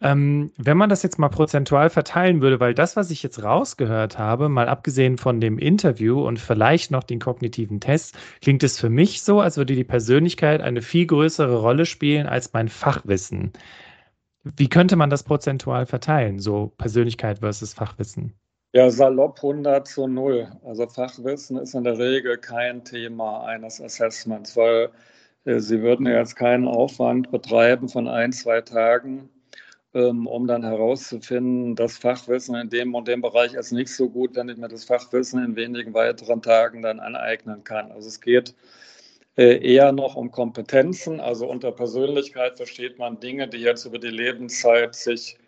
Ähm, 0.00 0.50
wenn 0.56 0.76
man 0.76 0.90
das 0.90 1.04
jetzt 1.04 1.18
mal 1.18 1.28
prozentual 1.28 1.90
verteilen 1.90 2.42
würde, 2.42 2.58
weil 2.58 2.74
das, 2.74 2.96
was 2.96 3.12
ich 3.12 3.22
jetzt 3.22 3.40
rausgehört 3.40 4.18
habe, 4.18 4.48
mal 4.48 4.68
abgesehen 4.68 5.16
von 5.16 5.40
dem 5.40 5.58
Interview 5.58 6.26
und 6.26 6.40
vielleicht 6.40 6.90
noch 6.90 7.04
den 7.04 7.20
kognitiven 7.20 7.78
Test, 7.78 8.16
klingt 8.42 8.64
es 8.64 8.80
für 8.80 8.90
mich 8.90 9.22
so, 9.22 9.40
als 9.40 9.58
würde 9.58 9.76
die 9.76 9.84
Persönlichkeit 9.84 10.60
eine 10.60 10.82
viel 10.82 11.06
größere 11.06 11.56
Rolle 11.60 11.86
spielen 11.86 12.26
als 12.26 12.52
mein 12.52 12.68
Fachwissen. 12.68 13.52
Wie 14.42 14.68
könnte 14.68 14.96
man 14.96 15.10
das 15.10 15.22
prozentual 15.22 15.86
verteilen, 15.86 16.40
so 16.40 16.72
Persönlichkeit 16.76 17.38
versus 17.40 17.74
Fachwissen? 17.74 18.32
Ja, 18.72 18.90
salopp 18.90 19.36
100 19.36 19.86
zu 19.86 20.08
0. 20.08 20.48
Also 20.64 20.86
Fachwissen 20.88 21.58
ist 21.58 21.74
in 21.74 21.84
der 21.84 21.98
Regel 21.98 22.38
kein 22.38 22.84
Thema 22.84 23.44
eines 23.44 23.80
Assessments, 23.80 24.56
weil 24.56 24.90
Sie 25.46 25.80
würden 25.80 26.06
jetzt 26.06 26.34
keinen 26.34 26.66
Aufwand 26.66 27.30
betreiben 27.30 27.88
von 27.88 28.08
ein, 28.08 28.32
zwei 28.32 28.62
Tagen, 28.62 29.28
ähm, 29.94 30.26
um 30.26 30.48
dann 30.48 30.64
herauszufinden, 30.64 31.76
das 31.76 31.98
Fachwissen 31.98 32.56
in 32.56 32.68
dem 32.68 32.96
und 32.96 33.06
dem 33.06 33.22
Bereich 33.22 33.54
ist 33.54 33.70
nicht 33.70 33.94
so 33.94 34.10
gut, 34.10 34.34
wenn 34.34 34.48
ich 34.48 34.56
mir 34.56 34.66
das 34.66 34.84
Fachwissen 34.84 35.44
in 35.44 35.54
wenigen 35.54 35.94
weiteren 35.94 36.42
Tagen 36.42 36.82
dann 36.82 36.98
aneignen 36.98 37.62
kann. 37.62 37.92
Also 37.92 38.08
es 38.08 38.20
geht 38.20 38.56
äh, 39.36 39.58
eher 39.64 39.92
noch 39.92 40.16
um 40.16 40.32
Kompetenzen. 40.32 41.20
Also 41.20 41.48
unter 41.48 41.70
Persönlichkeit 41.70 42.56
versteht 42.56 42.98
man 42.98 43.20
Dinge, 43.20 43.46
die 43.46 43.58
jetzt 43.58 43.84
über 43.84 44.00
die 44.00 44.08
Lebenszeit 44.08 44.96
sich 44.96 45.38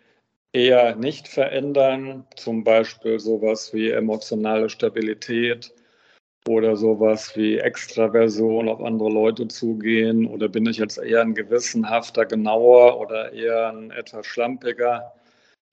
eher 0.53 0.95
nicht 0.95 1.27
verändern, 1.27 2.25
zum 2.37 2.63
Beispiel 2.63 3.19
sowas 3.19 3.73
wie 3.73 3.89
emotionale 3.91 4.69
Stabilität, 4.69 5.73
oder 6.47 6.75
sowas 6.75 7.35
wie 7.35 7.57
Extraversion 7.57 8.69
auf 8.69 8.81
andere 8.81 9.09
Leute 9.09 9.47
zugehen? 9.47 10.25
Oder 10.25 10.47
bin 10.49 10.65
ich 10.65 10.77
jetzt 10.77 10.97
eher 10.97 11.21
ein 11.21 11.35
gewissenhafter, 11.35 12.25
genauer 12.25 12.99
oder 12.99 13.33
eher 13.33 13.69
ein 13.69 13.91
etwas 13.91 14.25
schlampiger 14.25 15.13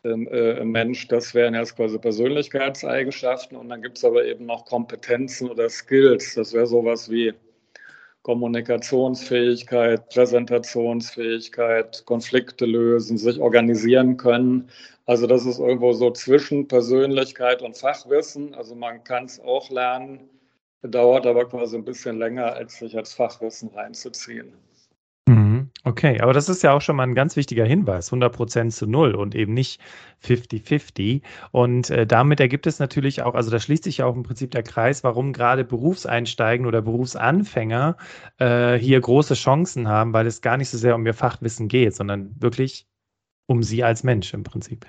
ähm, 0.04 0.28
äh, 0.28 0.64
Mensch? 0.64 1.08
Das 1.08 1.34
wären 1.34 1.54
jetzt 1.54 1.76
quasi 1.76 1.98
Persönlichkeitseigenschaften. 1.98 3.56
Und 3.56 3.68
dann 3.68 3.82
gibt 3.82 3.98
es 3.98 4.04
aber 4.04 4.24
eben 4.24 4.46
noch 4.46 4.64
Kompetenzen 4.64 5.48
oder 5.50 5.68
Skills. 5.68 6.34
Das 6.34 6.52
wäre 6.52 6.66
sowas 6.66 7.10
wie 7.10 7.32
Kommunikationsfähigkeit, 8.22 10.08
Präsentationsfähigkeit, 10.08 12.02
Konflikte 12.06 12.66
lösen, 12.66 13.18
sich 13.18 13.38
organisieren 13.38 14.16
können. 14.16 14.68
Also 15.06 15.28
das 15.28 15.46
ist 15.46 15.60
irgendwo 15.60 15.92
so 15.92 16.10
zwischen 16.10 16.66
Persönlichkeit 16.66 17.62
und 17.62 17.78
Fachwissen. 17.78 18.52
Also 18.56 18.74
man 18.74 19.04
kann 19.04 19.26
es 19.26 19.38
auch 19.38 19.70
lernen 19.70 20.28
dauert 20.88 21.26
aber 21.26 21.46
quasi 21.46 21.76
ein 21.76 21.84
bisschen 21.84 22.18
länger, 22.18 22.52
als 22.54 22.78
sich 22.78 22.96
als 22.96 23.12
Fachwissen 23.12 23.70
reinzuziehen. 23.70 24.52
Mhm. 25.28 25.70
Okay, 25.82 26.20
aber 26.20 26.32
das 26.32 26.48
ist 26.48 26.62
ja 26.62 26.72
auch 26.72 26.80
schon 26.80 26.96
mal 26.96 27.02
ein 27.02 27.16
ganz 27.16 27.34
wichtiger 27.34 27.64
Hinweis, 27.64 28.12
100% 28.12 28.70
zu 28.70 28.86
null 28.86 29.14
und 29.14 29.34
eben 29.34 29.54
nicht 29.54 29.80
50-50. 30.24 31.22
Und 31.50 31.90
äh, 31.90 32.06
damit 32.06 32.38
ergibt 32.38 32.66
es 32.66 32.78
natürlich 32.78 33.22
auch, 33.22 33.34
also 33.34 33.50
da 33.50 33.58
schließt 33.58 33.84
sich 33.84 33.98
ja 33.98 34.06
auch 34.06 34.14
im 34.14 34.22
Prinzip 34.22 34.52
der 34.52 34.62
Kreis, 34.62 35.02
warum 35.02 35.32
gerade 35.32 35.64
Berufseinsteigen 35.64 36.64
oder 36.64 36.80
Berufsanfänger 36.80 37.96
äh, 38.38 38.74
hier 38.74 39.00
große 39.00 39.34
Chancen 39.34 39.88
haben, 39.88 40.12
weil 40.12 40.26
es 40.26 40.42
gar 40.42 40.56
nicht 40.56 40.70
so 40.70 40.78
sehr 40.78 40.94
um 40.94 41.04
ihr 41.04 41.14
Fachwissen 41.14 41.66
geht, 41.66 41.96
sondern 41.96 42.34
wirklich 42.40 42.86
um 43.46 43.64
sie 43.64 43.82
als 43.82 44.04
Mensch 44.04 44.32
im 44.32 44.44
Prinzip. 44.44 44.86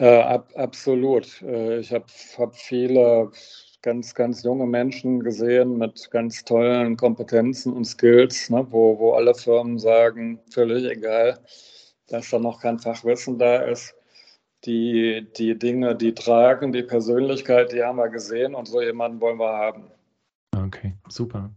Äh, 0.00 0.20
ab, 0.20 0.52
absolut. 0.56 1.42
Äh, 1.42 1.78
ich 1.78 1.92
habe 1.92 2.06
hab 2.38 2.56
viele 2.56 3.30
ganz, 3.82 4.14
ganz 4.14 4.42
junge 4.42 4.66
Menschen 4.66 5.20
gesehen 5.20 5.78
mit 5.78 6.10
ganz 6.10 6.44
tollen 6.44 6.96
Kompetenzen 6.96 7.72
und 7.72 7.84
Skills, 7.84 8.50
ne, 8.50 8.66
wo, 8.70 8.98
wo 8.98 9.12
alle 9.12 9.34
Firmen 9.34 9.78
sagen, 9.78 10.40
völlig 10.50 10.84
egal, 10.90 11.38
dass 12.08 12.30
da 12.30 12.38
noch 12.38 12.60
kein 12.60 12.78
Fachwissen 12.78 13.38
da 13.38 13.62
ist. 13.62 13.94
Die, 14.64 15.26
die 15.36 15.56
Dinge, 15.56 15.94
die 15.94 16.14
tragen, 16.14 16.72
die 16.72 16.82
Persönlichkeit, 16.82 17.72
die 17.72 17.82
haben 17.82 17.98
wir 17.98 18.08
gesehen 18.08 18.54
und 18.54 18.66
so 18.66 18.80
jemanden 18.82 19.20
wollen 19.20 19.38
wir 19.38 19.52
haben. 19.56 19.90
Okay, 20.56 20.94
super. 21.08 21.50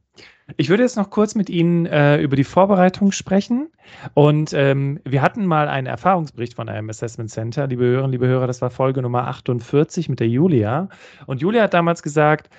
Ich 0.58 0.69
würde 0.69 0.84
jetzt 0.84 0.97
noch 0.97 1.10
kurz 1.10 1.36
mit 1.36 1.49
Ihnen 1.49 1.86
äh, 1.86 2.19
über 2.21 2.36
die 2.36 2.43
Vorbereitung 2.43 3.12
sprechen. 3.12 3.71
Und 4.13 4.54
ähm, 4.54 4.99
wir 5.06 5.21
hatten 5.21 5.45
mal 5.45 5.67
einen 5.67 5.88
Erfahrungsbericht 5.88 6.56
von 6.56 6.69
einem 6.69 6.89
Assessment 6.89 7.30
Center, 7.30 7.67
liebe 7.67 7.86
Hörerinnen, 7.86 8.12
liebe 8.12 8.27
Hörer, 8.27 8.47
das 8.47 8.62
war 8.62 8.69
Folge 8.69 9.01
Nummer 9.01 9.27
48 9.27 10.10
mit 10.10 10.19
der 10.19 10.27
Julia. 10.27 10.89
Und 11.25 11.41
Julia 11.41 11.63
hat 11.63 11.73
damals 11.73 12.04
gesagt, 12.04 12.49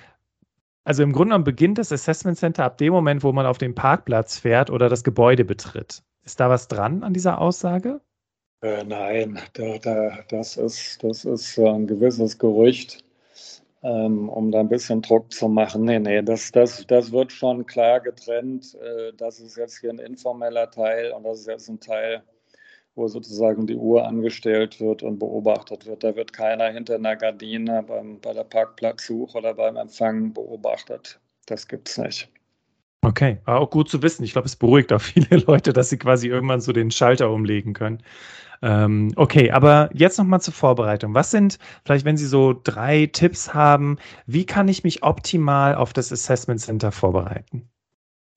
also 0.83 1.03
im 1.03 1.13
Grunde 1.13 1.29
genommen 1.29 1.43
beginnt 1.43 1.77
das 1.77 1.91
Assessment 1.91 2.37
Center 2.37 2.65
ab 2.65 2.77
dem 2.77 2.93
Moment, 2.93 3.23
wo 3.23 3.31
man 3.31 3.45
auf 3.45 3.57
den 3.57 3.75
Parkplatz 3.75 4.37
fährt 4.37 4.69
oder 4.69 4.89
das 4.89 5.03
Gebäude 5.03 5.45
betritt. 5.45 6.03
Ist 6.25 6.39
da 6.39 6.49
was 6.49 6.67
dran 6.67 7.03
an 7.03 7.13
dieser 7.13 7.39
Aussage? 7.39 8.01
Äh, 8.61 8.83
nein, 8.83 9.39
da, 9.53 9.77
da, 9.77 10.19
das, 10.29 10.57
ist, 10.57 11.03
das 11.03 11.25
ist 11.25 11.59
ein 11.59 11.87
gewisses 11.87 12.37
Gerücht 12.37 13.02
ähm, 13.83 14.29
um 14.29 14.51
da 14.51 14.61
ein 14.61 14.69
bisschen 14.69 15.01
Druck 15.01 15.31
zu 15.31 15.49
machen. 15.49 15.83
Nee, 15.83 15.99
nee, 15.99 16.21
das, 16.21 16.51
das, 16.51 16.85
das 16.87 17.11
wird 17.11 17.31
schon 17.31 17.65
klar 17.65 17.99
getrennt. 17.99 18.75
Äh, 18.75 19.11
das 19.17 19.39
ist 19.39 19.57
jetzt 19.57 19.79
hier 19.79 19.89
ein 19.89 19.99
informeller 19.99 20.71
Teil 20.71 21.11
und 21.11 21.23
das 21.23 21.41
ist 21.41 21.47
jetzt 21.47 21.69
ein 21.69 21.79
Teil, 21.79 22.23
wo 22.95 23.07
sozusagen 23.07 23.67
die 23.67 23.75
Uhr 23.75 24.07
angestellt 24.07 24.79
wird 24.79 25.03
und 25.03 25.19
beobachtet 25.19 25.85
wird. 25.85 26.03
Da 26.03 26.15
wird 26.15 26.31
keiner 26.31 26.69
hinter 26.69 26.95
einer 26.95 27.15
Gardine 27.15 27.83
beim, 27.83 28.19
bei 28.21 28.33
der 28.33 28.45
Parkplatzsuche 28.45 29.37
oder 29.37 29.53
beim 29.53 29.75
Empfang 29.75 30.33
beobachtet. 30.33 31.19
Das 31.45 31.67
gibt 31.67 31.89
es 31.89 31.97
nicht. 31.97 32.29
Okay, 33.01 33.39
auch 33.45 33.69
gut 33.69 33.89
zu 33.89 34.01
wissen. 34.01 34.23
Ich 34.23 34.31
glaube, 34.31 34.45
es 34.45 34.55
beruhigt 34.55 34.93
auch 34.93 35.01
viele 35.01 35.37
Leute, 35.45 35.73
dass 35.73 35.89
sie 35.89 35.97
quasi 35.97 36.29
irgendwann 36.29 36.61
so 36.61 36.71
den 36.71 36.89
Schalter 36.89 37.29
umlegen 37.29 37.73
können. 37.73 38.01
Ähm, 38.63 39.11
okay, 39.17 39.51
aber 39.51 39.89
jetzt 39.93 40.17
nochmal 40.17 40.39
zur 40.39 40.53
Vorbereitung. 40.53 41.13
Was 41.13 41.31
sind, 41.31 41.59
vielleicht 41.83 42.05
wenn 42.05 42.15
Sie 42.15 42.25
so 42.25 42.57
drei 42.63 43.07
Tipps 43.07 43.53
haben, 43.53 43.97
wie 44.25 44.45
kann 44.45 44.69
ich 44.69 44.85
mich 44.85 45.03
optimal 45.03 45.75
auf 45.75 45.91
das 45.91 46.13
Assessment 46.13 46.61
Center 46.61 46.93
vorbereiten? 46.93 47.67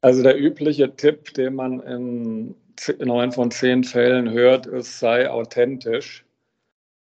Also 0.01 0.25
der 0.25 0.37
übliche 0.37 0.97
Tipp, 0.97 1.33
den 1.35 1.55
man 1.55 1.79
in 1.81 2.55
neun 2.99 3.31
von 3.31 3.53
zehn 3.53 3.85
Fällen 3.85 4.29
hört, 4.31 4.67
ist, 4.67 4.99
sei 4.99 5.31
authentisch. 5.31 6.26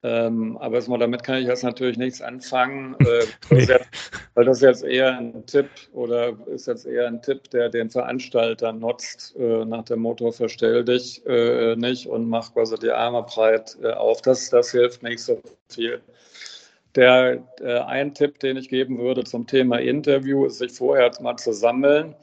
Ähm, 0.03 0.57
aber 0.57 0.75
erstmal 0.75 0.99
damit 0.99 1.23
kann 1.23 1.39
ich 1.39 1.47
jetzt 1.47 1.63
natürlich 1.63 1.97
nichts 1.97 2.21
anfangen, 2.21 2.95
äh, 2.99 3.25
nee. 3.49 3.63
jetzt, 3.63 3.87
weil 4.35 4.45
das 4.45 4.61
jetzt 4.61 4.83
eher 4.83 5.17
ein 5.17 5.45
Tipp 5.47 5.69
oder 5.91 6.37
ist 6.47 6.67
jetzt 6.67 6.85
eher 6.85 7.07
ein 7.07 7.21
Tipp, 7.21 7.49
der 7.49 7.69
den 7.69 7.89
Veranstalter 7.89 8.73
nutzt, 8.73 9.35
äh, 9.37 9.65
nach 9.65 9.85
dem 9.85 10.01
Motto, 10.01 10.31
verstell 10.31 10.85
dich 10.85 11.25
äh, 11.25 11.75
nicht 11.75 12.05
und 12.05 12.29
mach 12.29 12.53
quasi 12.53 12.75
die 12.77 12.91
Arme 12.91 13.23
breit 13.23 13.75
äh, 13.81 13.91
auf. 13.91 14.21
Das, 14.21 14.49
das 14.51 14.71
hilft 14.71 15.01
nicht 15.01 15.23
so 15.23 15.41
viel. 15.69 15.99
Der 16.95 17.43
äh, 17.59 17.79
ein 17.79 18.13
Tipp, 18.13 18.39
den 18.39 18.57
ich 18.57 18.69
geben 18.69 18.99
würde 18.99 19.23
zum 19.23 19.47
Thema 19.47 19.79
Interview, 19.79 20.45
ist, 20.45 20.59
sich 20.59 20.73
vorher 20.73 21.11
mal 21.21 21.37
zu 21.37 21.53
sammeln. 21.53 22.15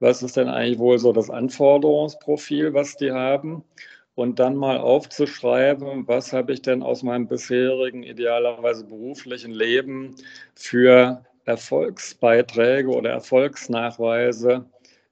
Was 0.00 0.22
ist 0.24 0.36
denn 0.36 0.48
eigentlich 0.48 0.80
wohl 0.80 0.98
so 0.98 1.12
das 1.12 1.30
Anforderungsprofil, 1.30 2.74
was 2.74 2.96
die 2.96 3.12
haben? 3.12 3.64
Und 4.14 4.38
dann 4.38 4.56
mal 4.56 4.78
aufzuschreiben, 4.78 6.06
was 6.06 6.32
habe 6.32 6.52
ich 6.52 6.62
denn 6.62 6.82
aus 6.82 7.02
meinem 7.02 7.26
bisherigen, 7.26 8.02
idealerweise 8.02 8.84
beruflichen 8.84 9.52
Leben 9.52 10.14
für 10.54 11.24
Erfolgsbeiträge 11.44 12.88
oder 12.88 13.10
Erfolgsnachweise, 13.10 14.66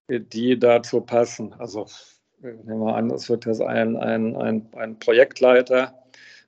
die 0.08 0.58
dazu 0.58 1.00
passen. 1.00 1.54
Also 1.54 1.86
nehmen 2.40 2.80
wir 2.80 2.94
an, 2.94 3.10
es 3.10 3.28
wird 3.28 3.46
jetzt 3.46 3.62
ein, 3.62 3.96
ein, 3.96 4.36
ein, 4.36 4.68
ein 4.76 4.98
Projektleiter 4.98 5.94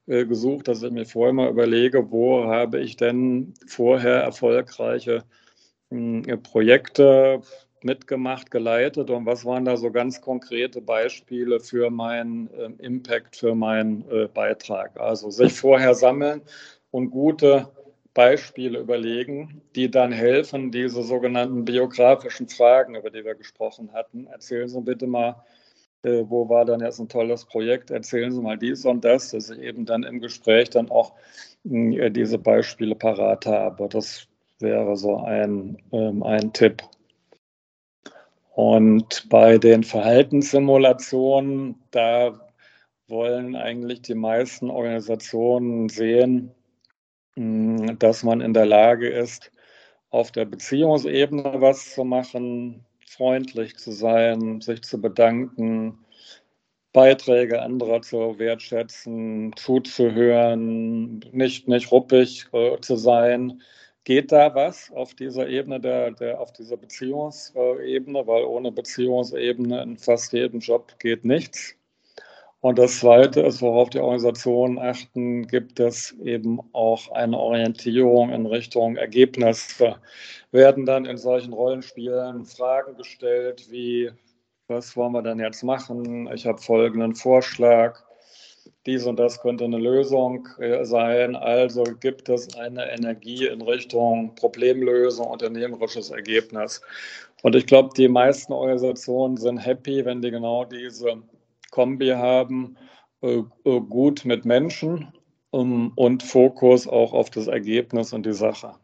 äh, 0.07 0.27
gesucht, 0.27 0.69
dass 0.69 0.83
ich 0.83 0.91
mir 0.91 1.07
vorher 1.07 1.33
mal 1.33 1.51
überlege, 1.51 2.11
wo 2.11 2.45
habe 2.45 2.81
ich 2.81 2.97
denn 2.97 3.55
vorher 3.67 4.23
erfolgreiche 4.23 5.25
hm, 5.91 6.25
Projekte 6.43 7.41
mitgemacht, 7.85 8.51
geleitet 8.51 9.11
und 9.11 9.27
was 9.27 9.45
waren 9.45 9.65
da 9.65 9.77
so 9.77 9.91
ganz 9.91 10.21
konkrete 10.21 10.81
Beispiele 10.81 11.61
für 11.61 11.91
meinen 11.91 12.49
äh, 12.55 12.71
Impact, 12.85 13.37
für 13.37 13.55
meinen 13.55 14.05
äh, 14.11 14.29
Beitrag? 14.29 14.99
Also 14.99 15.31
sich 15.31 15.53
vorher 15.53 15.95
sammeln 15.95 16.43
und 16.91 17.11
gute 17.11 17.69
Beispiele 18.15 18.79
überlegen, 18.79 19.63
die 19.75 19.91
dann 19.91 20.13
helfen, 20.13 20.71
diese 20.71 21.03
sogenannten 21.03 21.65
biografischen 21.65 22.49
Fragen, 22.49 22.95
über 22.95 23.11
die 23.11 23.25
wir 23.25 23.35
gesprochen 23.35 23.93
hatten. 23.93 24.27
Erzählen 24.27 24.69
Sie 24.69 24.81
bitte 24.83 25.07
mal, 25.07 25.43
äh, 26.03 26.25
wo 26.27 26.49
war 26.49 26.65
dann 26.65 26.81
jetzt 26.81 26.99
ein 26.99 27.09
tolles 27.09 27.45
Projekt? 27.45 27.91
Erzählen 27.91 28.31
Sie 28.31 28.41
mal 28.41 28.59
dies 28.59 28.85
und 28.85 29.05
das, 29.05 29.31
dass 29.31 29.51
ich 29.51 29.61
eben 29.61 29.87
dann 29.87 30.03
im 30.03 30.21
Gespräch 30.21 30.71
dann 30.71 30.91
auch 30.91 31.15
äh, 31.65 32.11
diese 32.11 32.39
Beispiele 32.39 32.95
parat 32.95 33.47
habe. 33.47 33.89
Das 33.89 34.27
wäre 34.59 34.97
so 34.97 35.17
ein, 35.17 35.79
ähm, 35.93 36.23
ein 36.23 36.53
Tipp. 36.53 36.83
Und 38.55 39.29
bei 39.31 39.57
den 39.57 39.83
Verhaltenssimulationen, 39.83 41.77
da 41.91 42.39
wollen 43.09 43.57
eigentlich 43.57 44.03
die 44.03 44.15
meisten 44.15 44.71
Organisationen 44.71 45.89
sehen, 45.89 46.55
hm, 47.35 47.99
dass 47.99 48.23
man 48.23 48.43
in 48.43 48.53
der 48.53 48.67
Lage 48.67 49.09
ist, 49.09 49.51
auf 50.11 50.33
der 50.33 50.45
Beziehungsebene 50.45 51.61
was 51.61 51.95
zu 51.95 52.05
machen, 52.05 52.85
freundlich 53.07 53.77
zu 53.79 53.93
sein, 53.93 54.61
sich 54.61 54.83
zu 54.83 55.01
bedanken, 55.01 55.99
Beiträge 56.93 57.63
anderer 57.63 58.03
zu 58.03 58.39
wertschätzen, 58.39 59.55
zuzuhören, 59.57 61.21
nicht, 61.33 61.69
nicht 61.69 61.91
ruppig 61.91 62.47
äh, 62.53 62.79
zu 62.81 62.97
sein, 62.97 63.63
Geht 64.05 64.33
da 64.33 64.53
was 64.55 64.91
auf 64.93 65.15
dieser 65.15 65.49
Ebene, 65.49 65.79
der, 65.79 66.11
der, 66.11 66.41
auf 66.41 66.53
dieser 66.53 66.77
Beziehungsebene? 66.77 68.27
Weil 68.27 68.45
ohne 68.45 68.73
Beziehungsebene 68.73 69.83
in 69.83 69.97
fast 69.97 70.33
jedem 70.33 70.59
Job 70.61 70.99
geht 70.99 71.25
nichts. 71.25 71.77
Und 72.63 72.79
das 72.79 73.01
Zweite 73.01 73.41
ist, 73.41 73.61
worauf 73.61 73.91
die 73.91 73.99
Organisationen 73.99 74.79
achten, 74.79 75.47
gibt 75.49 75.81
es 75.81 76.13
eben 76.23 76.61
auch 76.73 77.11
eine 77.11 77.37
Orientierung 77.37 78.31
in 78.31 78.47
Richtung 78.47 78.97
Ergebnisse. 78.97 79.97
Werden 80.53 80.87
dann 80.87 81.05
in 81.05 81.17
solchen 81.17 81.53
Rollenspielen 81.53 82.45
Fragen 82.45 82.97
gestellt 82.97 83.67
wie, 83.71 84.11
was 84.69 84.97
wollen 84.97 85.13
wir 85.13 85.23
denn 85.23 85.41
jetzt 85.41 85.65
machen? 85.65 86.31
Ich 86.33 86.47
habe 86.47 86.59
folgenden 86.59 87.17
Vorschlag 87.17 88.01
dies 88.87 89.07
und 89.07 89.19
das 89.19 89.41
könnte 89.41 89.65
eine 89.65 89.79
Lösung 89.79 90.49
äh, 90.59 90.85
sein. 90.85 91.37
Also 91.37 91.85
gibt 92.01 92.29
es 92.29 92.55
eine 92.57 92.91
Energie 92.91 93.47
in 93.47 93.63
Richtung 93.63 94.35
Problemlösung, 94.35 95.27
unternehmerisches 95.27 96.11
Ergebnis. 96.11 96.81
Und 97.43 97.55
ich 97.55 97.67
glaube, 97.67 97.91
die 97.97 98.09
meisten 98.09 98.53
Organisationen 98.53 99.37
sind 99.37 99.59
happy, 99.59 100.05
wenn 100.05 100.23
die 100.23 100.31
genau 100.31 100.65
diese 100.65 101.23
Kombi 101.71 102.09
haben, 102.09 102.77
äh, 103.23 103.43
äh, 103.65 103.81
gut 103.81 104.25
mit 104.25 104.45
Menschen 104.45 105.13
und 105.51 106.23
Fokus 106.23 106.89
auch 106.89 107.13
auf 107.13 107.29
das 107.29 107.47
Ergebnis 107.47 108.15
und 108.15 108.25
die 108.25 108.33
Sache. 108.33 108.75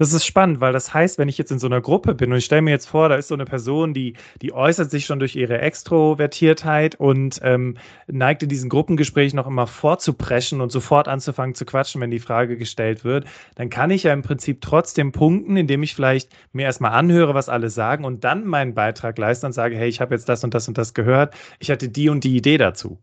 Das 0.00 0.12
ist 0.12 0.24
spannend, 0.24 0.60
weil 0.60 0.72
das 0.72 0.94
heißt, 0.94 1.18
wenn 1.18 1.28
ich 1.28 1.38
jetzt 1.38 1.50
in 1.50 1.58
so 1.58 1.66
einer 1.66 1.80
Gruppe 1.80 2.14
bin 2.14 2.30
und 2.30 2.38
ich 2.38 2.44
stelle 2.44 2.62
mir 2.62 2.70
jetzt 2.70 2.86
vor, 2.88 3.08
da 3.08 3.16
ist 3.16 3.26
so 3.26 3.34
eine 3.34 3.44
Person, 3.44 3.94
die, 3.94 4.14
die 4.40 4.52
äußert 4.52 4.92
sich 4.92 5.04
schon 5.04 5.18
durch 5.18 5.34
ihre 5.34 5.60
Extrovertiertheit 5.60 6.94
und 6.94 7.40
ähm, 7.42 7.76
neigt 8.06 8.44
in 8.44 8.48
diesen 8.48 8.70
Gruppengesprächen 8.70 9.36
noch 9.36 9.48
immer 9.48 9.66
vorzupreschen 9.66 10.60
und 10.60 10.70
sofort 10.70 11.08
anzufangen 11.08 11.56
zu 11.56 11.64
quatschen, 11.64 12.00
wenn 12.00 12.12
die 12.12 12.20
Frage 12.20 12.56
gestellt 12.56 13.02
wird, 13.02 13.26
dann 13.56 13.70
kann 13.70 13.90
ich 13.90 14.04
ja 14.04 14.12
im 14.12 14.22
Prinzip 14.22 14.60
trotzdem 14.60 15.10
punkten, 15.10 15.56
indem 15.56 15.82
ich 15.82 15.96
vielleicht 15.96 16.30
mir 16.52 16.62
erstmal 16.62 16.92
anhöre, 16.92 17.34
was 17.34 17.48
alle 17.48 17.68
sagen 17.68 18.04
und 18.04 18.22
dann 18.22 18.46
meinen 18.46 18.74
Beitrag 18.74 19.18
leiste 19.18 19.46
und 19.46 19.52
sage, 19.52 19.76
hey, 19.76 19.88
ich 19.88 20.00
habe 20.00 20.14
jetzt 20.14 20.28
das 20.28 20.44
und 20.44 20.54
das 20.54 20.68
und 20.68 20.78
das 20.78 20.94
gehört, 20.94 21.34
ich 21.58 21.72
hatte 21.72 21.88
die 21.88 22.08
und 22.08 22.22
die 22.22 22.36
Idee 22.36 22.58
dazu. 22.58 23.02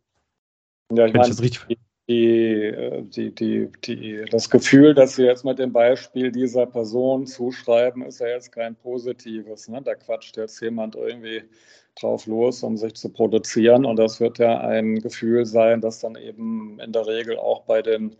Ja, 0.93 1.07
ich 1.07 1.13
meine, 1.13 1.33
die, 2.07 3.03
die, 3.09 3.33
die, 3.33 3.71
die, 3.83 4.25
das 4.29 4.49
Gefühl, 4.49 4.93
dass 4.93 5.17
wir 5.17 5.25
jetzt 5.25 5.43
mit 5.43 5.57
dem 5.57 5.73
Beispiel 5.73 6.31
dieser 6.31 6.67
Person 6.67 7.25
zuschreiben, 7.25 8.03
ist 8.03 8.19
ja 8.19 8.27
jetzt 8.27 8.51
kein 8.51 8.75
positives. 8.75 9.67
Ne? 9.67 9.81
Da 9.81 9.95
quatscht 9.95 10.37
jetzt 10.37 10.61
jemand 10.61 10.95
irgendwie 10.95 11.43
drauf 11.99 12.27
los, 12.27 12.61
um 12.61 12.77
sich 12.77 12.93
zu 12.95 13.09
produzieren. 13.09 13.85
Und 13.85 13.97
das 13.97 14.19
wird 14.19 14.37
ja 14.37 14.59
ein 14.59 14.99
Gefühl 14.99 15.45
sein, 15.45 15.81
das 15.81 15.99
dann 15.99 16.15
eben 16.15 16.79
in 16.79 16.91
der 16.91 17.07
Regel 17.07 17.37
auch 17.37 17.61
bei 17.61 17.81
den 17.81 18.15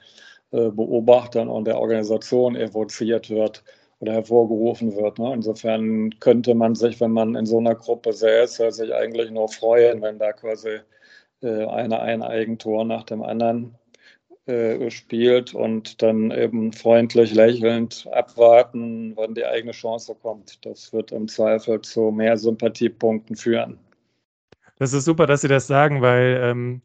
äh, 0.52 0.69
Beobachtern 0.69 1.48
und 1.48 1.65
der 1.65 1.80
Organisation 1.80 2.56
evoziert 2.56 3.30
wird 3.30 3.63
oder 4.00 4.13
hervorgerufen 4.13 4.95
wird. 4.95 5.19
Ne? 5.19 5.32
Insofern 5.34 6.10
könnte 6.19 6.56
man 6.56 6.74
sich, 6.74 7.00
wenn 7.00 7.12
man 7.12 7.36
in 7.36 7.45
so 7.45 7.60
einer 7.60 7.76
Gruppe 7.76 8.13
säße, 8.13 8.71
sich 8.71 8.93
eigentlich 8.93 9.30
nur 9.30 9.48
freuen, 9.50 10.02
wenn 10.02 10.17
da 10.17 10.34
quasi 10.34 10.80
äh, 11.45 11.65
eine 11.65 12.01
ein 12.01 12.23
Eigentor 12.23 12.84
nach 12.84 13.03
dem 13.03 13.21
anderen 13.23 13.75
äh, 14.47 14.91
spielt 14.91 15.55
und 15.55 16.01
dann 16.01 16.31
eben 16.31 16.71
freundlich 16.73 17.34
lächelnd 17.34 18.08
abwarten, 18.12 19.13
wann 19.15 19.34
die 19.34 19.45
eigene 19.45 19.71
Chance 19.71 20.15
kommt. 20.21 20.65
Das 20.65 20.93
wird 20.93 21.12
im 21.12 21.27
Zweifel 21.27 21.81
zu 21.81 22.12
mehr 22.12 22.38
Sympathiepunkten 22.38 23.36
führen. 23.36 23.79
Das 24.77 24.93
ist 24.93 25.05
super, 25.05 25.25
dass 25.25 25.41
Sie 25.41 25.47
das 25.47 25.67
sagen, 25.67 26.01
weil 26.01 26.39
ähm, 26.43 26.81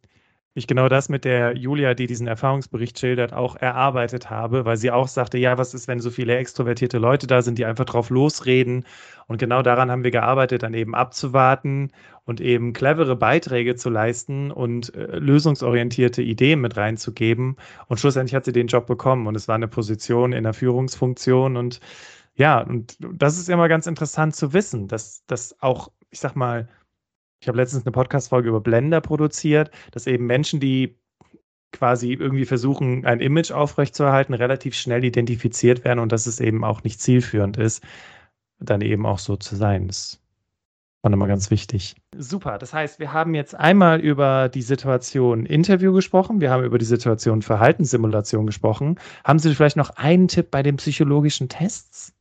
ich 0.54 0.66
genau 0.66 0.88
das 0.88 1.08
mit 1.08 1.24
der 1.24 1.56
Julia, 1.56 1.94
die 1.94 2.08
diesen 2.08 2.26
Erfahrungsbericht 2.26 2.98
schildert, 2.98 3.32
auch 3.32 3.54
erarbeitet 3.54 4.30
habe, 4.30 4.64
weil 4.64 4.76
sie 4.76 4.90
auch 4.90 5.06
sagte, 5.06 5.38
ja, 5.38 5.58
was 5.58 5.74
ist, 5.74 5.86
wenn 5.86 6.00
so 6.00 6.10
viele 6.10 6.36
extrovertierte 6.36 6.98
Leute 6.98 7.28
da 7.28 7.40
sind, 7.40 7.56
die 7.58 7.64
einfach 7.64 7.84
drauf 7.84 8.10
losreden. 8.10 8.84
Und 9.28 9.38
genau 9.38 9.62
daran 9.62 9.92
haben 9.92 10.02
wir 10.02 10.10
gearbeitet, 10.10 10.64
dann 10.64 10.74
eben 10.74 10.96
abzuwarten 10.96 11.92
und 12.24 12.40
eben 12.40 12.72
clevere 12.72 13.14
Beiträge 13.14 13.76
zu 13.76 13.90
leisten 13.90 14.50
und 14.50 14.92
äh, 14.96 15.18
lösungsorientierte 15.18 16.22
Ideen 16.22 16.60
mit 16.60 16.76
reinzugeben. 16.76 17.56
Und 17.86 18.00
schlussendlich 18.00 18.34
hat 18.34 18.44
sie 18.44 18.52
den 18.52 18.66
Job 18.66 18.86
bekommen 18.86 19.28
und 19.28 19.36
es 19.36 19.46
war 19.46 19.54
eine 19.54 19.68
Position 19.68 20.32
in 20.32 20.42
der 20.42 20.52
Führungsfunktion. 20.52 21.56
Und 21.56 21.80
ja, 22.34 22.60
und 22.60 22.96
das 22.98 23.38
ist 23.38 23.48
immer 23.48 23.68
ganz 23.68 23.86
interessant 23.86 24.34
zu 24.34 24.52
wissen, 24.52 24.88
dass 24.88 25.24
das 25.26 25.56
auch, 25.62 25.92
ich 26.10 26.18
sag 26.18 26.34
mal, 26.34 26.68
ich 27.40 27.48
habe 27.48 27.56
letztens 27.56 27.86
eine 27.86 27.92
Podcast-Folge 27.92 28.50
über 28.50 28.60
Blender 28.60 29.00
produziert, 29.00 29.70
dass 29.92 30.06
eben 30.06 30.26
Menschen, 30.26 30.60
die 30.60 30.96
quasi 31.72 32.12
irgendwie 32.12 32.44
versuchen, 32.44 33.06
ein 33.06 33.20
Image 33.20 33.50
aufrechtzuerhalten, 33.50 34.34
relativ 34.34 34.74
schnell 34.74 35.04
identifiziert 35.04 35.84
werden 35.84 36.00
und 36.00 36.12
dass 36.12 36.26
es 36.26 36.40
eben 36.40 36.64
auch 36.64 36.82
nicht 36.82 37.00
zielführend 37.00 37.56
ist, 37.56 37.82
dann 38.58 38.82
eben 38.82 39.06
auch 39.06 39.18
so 39.18 39.36
zu 39.36 39.56
sein. 39.56 39.86
Das 39.86 40.20
war 41.02 41.10
nochmal 41.10 41.28
ganz 41.28 41.50
wichtig. 41.50 41.96
Super, 42.14 42.58
das 42.58 42.74
heißt, 42.74 42.98
wir 42.98 43.12
haben 43.14 43.34
jetzt 43.34 43.54
einmal 43.54 44.00
über 44.00 44.50
die 44.50 44.62
Situation 44.62 45.46
Interview 45.46 45.94
gesprochen, 45.94 46.40
wir 46.42 46.50
haben 46.50 46.64
über 46.64 46.76
die 46.76 46.84
Situation 46.84 47.40
Verhaltenssimulation 47.40 48.44
gesprochen. 48.44 48.98
Haben 49.24 49.38
Sie 49.38 49.54
vielleicht 49.54 49.76
noch 49.76 49.90
einen 49.90 50.28
Tipp 50.28 50.50
bei 50.50 50.62
den 50.62 50.76
psychologischen 50.76 51.48
Tests? 51.48 52.12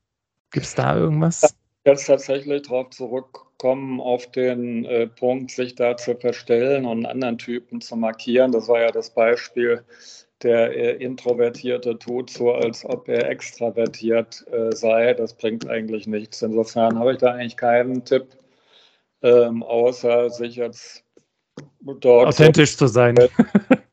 Gibt 0.51 0.65
es 0.65 0.75
da 0.75 0.95
irgendwas? 0.95 1.53
jetzt 1.86 2.05
tatsächlich 2.05 2.62
darauf 2.63 2.89
zurückkommen, 3.60 4.00
auf 4.00 4.32
den 4.32 4.86
äh, 4.86 5.08
Punkt, 5.08 5.52
sich 5.52 5.76
da 5.76 5.98
zu 5.98 6.15
verstellen 6.15 6.86
und 6.86 7.06
anderen 7.06 7.38
Typen 7.38 7.82
zu 7.82 7.95
markieren. 7.95 8.52
Das 8.52 8.67
war 8.67 8.82
ja 8.82 8.91
das 8.91 9.10
Beispiel, 9.10 9.84
der 10.41 10.76
äh, 10.76 11.04
Introvertierte 11.04 12.00
tut 12.00 12.30
so, 12.30 12.54
als 12.54 12.86
ob 12.86 13.10
er 13.10 13.30
extravertiert 13.30 14.45
äh, 14.52 14.74
sei. 14.74 15.13
Das 15.13 15.34
bringt 15.34 15.67
eigentlich 15.67 16.08
nichts. 16.08 16.41
Insofern 16.41 16.98
habe 16.98 17.13
ich 17.13 17.17
da 17.19 17.34
eigentlich 17.34 17.58
keinen 17.58 18.06
Tipp, 18.06 18.28
ähm, 19.22 19.63
außer 19.63 20.30
sich 20.30 20.56
jetzt 20.56 21.04
dort 21.82 22.28
authentisch 22.28 22.78
zu 22.78 22.88
sein. 22.88 23.15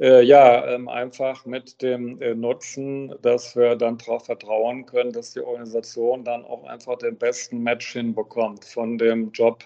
Äh, 0.00 0.22
ja, 0.22 0.64
ähm, 0.68 0.88
einfach 0.88 1.44
mit 1.44 1.82
dem 1.82 2.20
äh, 2.22 2.34
Nutzen, 2.34 3.14
dass 3.22 3.56
wir 3.56 3.74
dann 3.74 3.98
darauf 3.98 4.26
vertrauen 4.26 4.86
können, 4.86 5.12
dass 5.12 5.32
die 5.32 5.40
Organisation 5.40 6.24
dann 6.24 6.44
auch 6.44 6.64
einfach 6.64 6.98
den 6.98 7.16
besten 7.16 7.62
Match 7.62 7.92
hinbekommt 7.92 8.64
von 8.64 8.96
dem 8.96 9.32
Job 9.32 9.64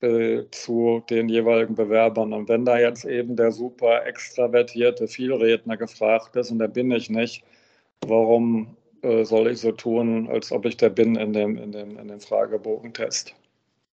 äh, 0.00 0.44
zu 0.52 1.02
den 1.10 1.28
jeweiligen 1.28 1.74
Bewerbern. 1.74 2.32
Und 2.32 2.48
wenn 2.48 2.64
da 2.64 2.78
jetzt 2.78 3.04
eben 3.04 3.36
der 3.36 3.52
super 3.52 4.06
extravertierte 4.06 5.08
Vielredner 5.08 5.76
gefragt 5.76 6.36
ist, 6.36 6.50
und 6.52 6.60
der 6.60 6.68
bin 6.68 6.90
ich 6.92 7.10
nicht, 7.10 7.44
warum 8.06 8.76
äh, 9.02 9.24
soll 9.24 9.48
ich 9.50 9.60
so 9.60 9.72
tun, 9.72 10.28
als 10.30 10.52
ob 10.52 10.66
ich 10.66 10.76
der 10.76 10.90
bin 10.90 11.16
in 11.16 11.32
dem, 11.32 11.58
in 11.58 11.72
dem, 11.72 11.98
in 11.98 12.08
dem 12.08 12.20
Fragebogentest? 12.20 13.34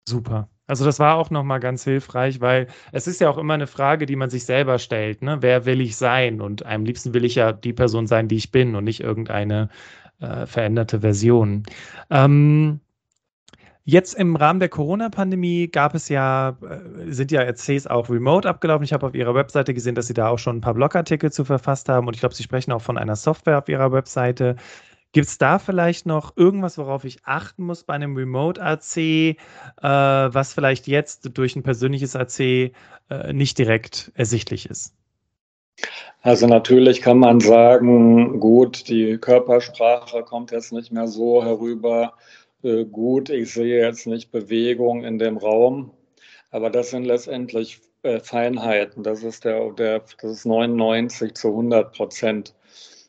Super. 0.09 0.49
Also 0.67 0.85
das 0.85 0.99
war 0.99 1.17
auch 1.17 1.31
nochmal 1.31 1.61
ganz 1.61 1.85
hilfreich, 1.85 2.41
weil 2.41 2.67
es 2.93 3.07
ist 3.07 3.21
ja 3.21 3.29
auch 3.31 3.39
immer 3.39 3.55
eine 3.55 3.67
Frage, 3.67 4.07
die 4.07 4.17
man 4.17 4.31
sich 4.31 4.45
selber 4.45 4.79
stellt. 4.79 5.23
Ne? 5.23 5.39
Wer 5.41 5.67
will 5.67 5.81
ich 5.81 5.97
sein? 5.97 6.41
Und 6.41 6.65
am 6.67 6.85
liebsten 6.85 7.15
will 7.15 7.25
ich 7.25 7.35
ja 7.35 7.53
die 7.53 7.73
Person 7.73 8.07
sein, 8.07 8.29
die 8.29 8.37
ich 8.37 8.51
bin 8.51 8.75
und 8.75 8.85
nicht 8.85 9.01
irgendeine 9.01 9.69
äh, 10.21 10.47
veränderte 10.47 11.01
Version. 11.01 11.63
Ähm, 12.11 12.81
Jetzt 13.91 14.13
im 14.17 14.37
Rahmen 14.37 14.61
der 14.61 14.69
Corona-Pandemie 14.69 15.69
gab 15.69 15.95
es 15.95 16.11
ja, 16.11 16.59
äh, 16.61 17.11
sind 17.11 17.33
ja 17.33 17.41
Essays 17.41 17.87
auch 17.87 18.11
remote 18.11 18.47
abgelaufen. 18.47 18.85
Ich 18.85 18.93
habe 18.93 19.07
auf 19.07 19.15
Ihrer 19.15 19.35
Webseite 19.35 19.73
gesehen, 19.73 19.95
dass 19.95 20.09
Sie 20.09 20.13
da 20.13 20.29
auch 20.29 20.39
schon 20.39 20.59
ein 20.59 20.61
paar 20.61 20.75
Blogartikel 20.75 21.33
zu 21.33 21.43
verfasst 21.47 21.89
haben 21.89 22.07
und 22.07 22.13
ich 22.15 22.21
glaube, 22.21 22.35
Sie 22.35 22.43
sprechen 22.43 22.71
auch 22.73 22.83
von 22.83 22.99
einer 22.99 23.17
Software 23.17 23.57
auf 23.57 23.67
Ihrer 23.71 23.91
Webseite. 23.91 24.57
Gibt 25.13 25.27
es 25.27 25.39
da 25.39 25.59
vielleicht 25.59 26.05
noch 26.05 26.37
irgendwas, 26.37 26.77
worauf 26.77 27.05
ich 27.05 27.19
achten 27.25 27.65
muss 27.65 27.85
bei 27.85 27.95
einem 27.95 28.15
Remote-AC, 28.15 28.97
äh, 28.97 29.37
was 29.83 30.53
vielleicht 30.53 30.87
jetzt 30.87 31.31
durch 31.37 31.57
ein 31.57 31.63
persönliches 31.63 32.15
AC 32.15 32.41
äh, 32.41 32.73
nicht 33.33 33.59
direkt 33.59 34.13
ersichtlich 34.15 34.69
ist? 34.69 34.95
Also 36.23 36.47
natürlich 36.47 37.01
kann 37.01 37.19
man 37.19 37.41
sagen, 37.41 38.41
gut, 38.41 38.89
die 38.89 39.17
Körpersprache 39.19 40.25
kommt 40.25 40.51
jetzt 40.51 40.73
nicht 40.73 40.93
mehr 40.93 41.07
so 41.07 41.45
herüber 41.45 42.15
äh, 42.63 42.85
gut. 42.85 43.31
Ich 43.31 43.55
sehe 43.55 43.81
jetzt 43.81 44.07
nicht 44.07 44.31
Bewegung 44.31 45.05
in 45.05 45.19
dem 45.19 45.37
Raum, 45.37 45.93
aber 46.51 46.71
das 46.71 46.91
sind 46.91 47.05
letztendlich 47.05 47.81
äh, 48.03 48.21
Feinheiten. 48.21 49.03
Das 49.05 49.23
ist 49.23 49.45
der, 49.45 49.71
der 49.73 50.01
das 50.21 50.31
ist 50.31 50.45
99 50.45 51.35
zu 51.35 51.49
100 51.49 51.93
Prozent. 51.95 52.55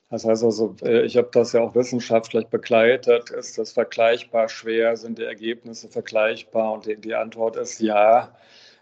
Das 0.10 0.26
heißt 0.26 0.44
also, 0.44 0.76
äh, 0.84 1.06
ich 1.06 1.18
habe 1.18 1.30
das 1.32 1.54
ja 1.54 1.62
auch 1.62 1.76
wissenschaftlich 1.76 2.48
begleitet. 2.48 3.30
Ist 3.30 3.58
das 3.58 3.72
vergleichbar 3.72 4.50
schwer? 4.50 4.98
Sind 4.98 5.20
die 5.20 5.24
Ergebnisse 5.24 5.88
vergleichbar? 5.88 6.74
Und 6.74 6.86
die, 6.88 6.96
die 6.96 7.14
Antwort 7.14 7.56
ist 7.56 7.80
ja. 7.80 8.36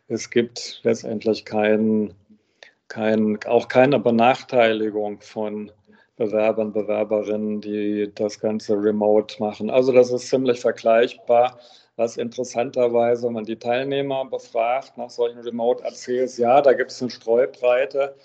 Es 0.07 0.29
gibt 0.29 0.79
letztendlich 0.83 1.43
kein, 1.43 2.13
kein, 2.87 3.37
auch 3.45 3.67
keine 3.67 3.99
Benachteiligung 3.99 5.19
von 5.19 5.71
Bewerbern, 6.15 6.71
Bewerberinnen, 6.71 7.61
die 7.61 8.11
das 8.15 8.39
Ganze 8.39 8.75
remote 8.75 9.35
machen. 9.39 9.69
Also 9.69 9.91
das 9.91 10.11
ist 10.11 10.29
ziemlich 10.29 10.61
vergleichbar. 10.61 11.59
Was 11.97 12.15
interessanterweise, 12.15 13.27
wenn 13.27 13.33
man 13.33 13.43
die 13.43 13.59
Teilnehmer 13.59 14.23
befragt 14.25 14.97
nach 14.97 15.09
solchen 15.09 15.39
Remote-ACs, 15.39 16.37
ja, 16.37 16.61
da 16.61 16.73
gibt 16.73 16.91
es 16.91 17.01
eine 17.01 17.11
Streubreite 17.11 18.15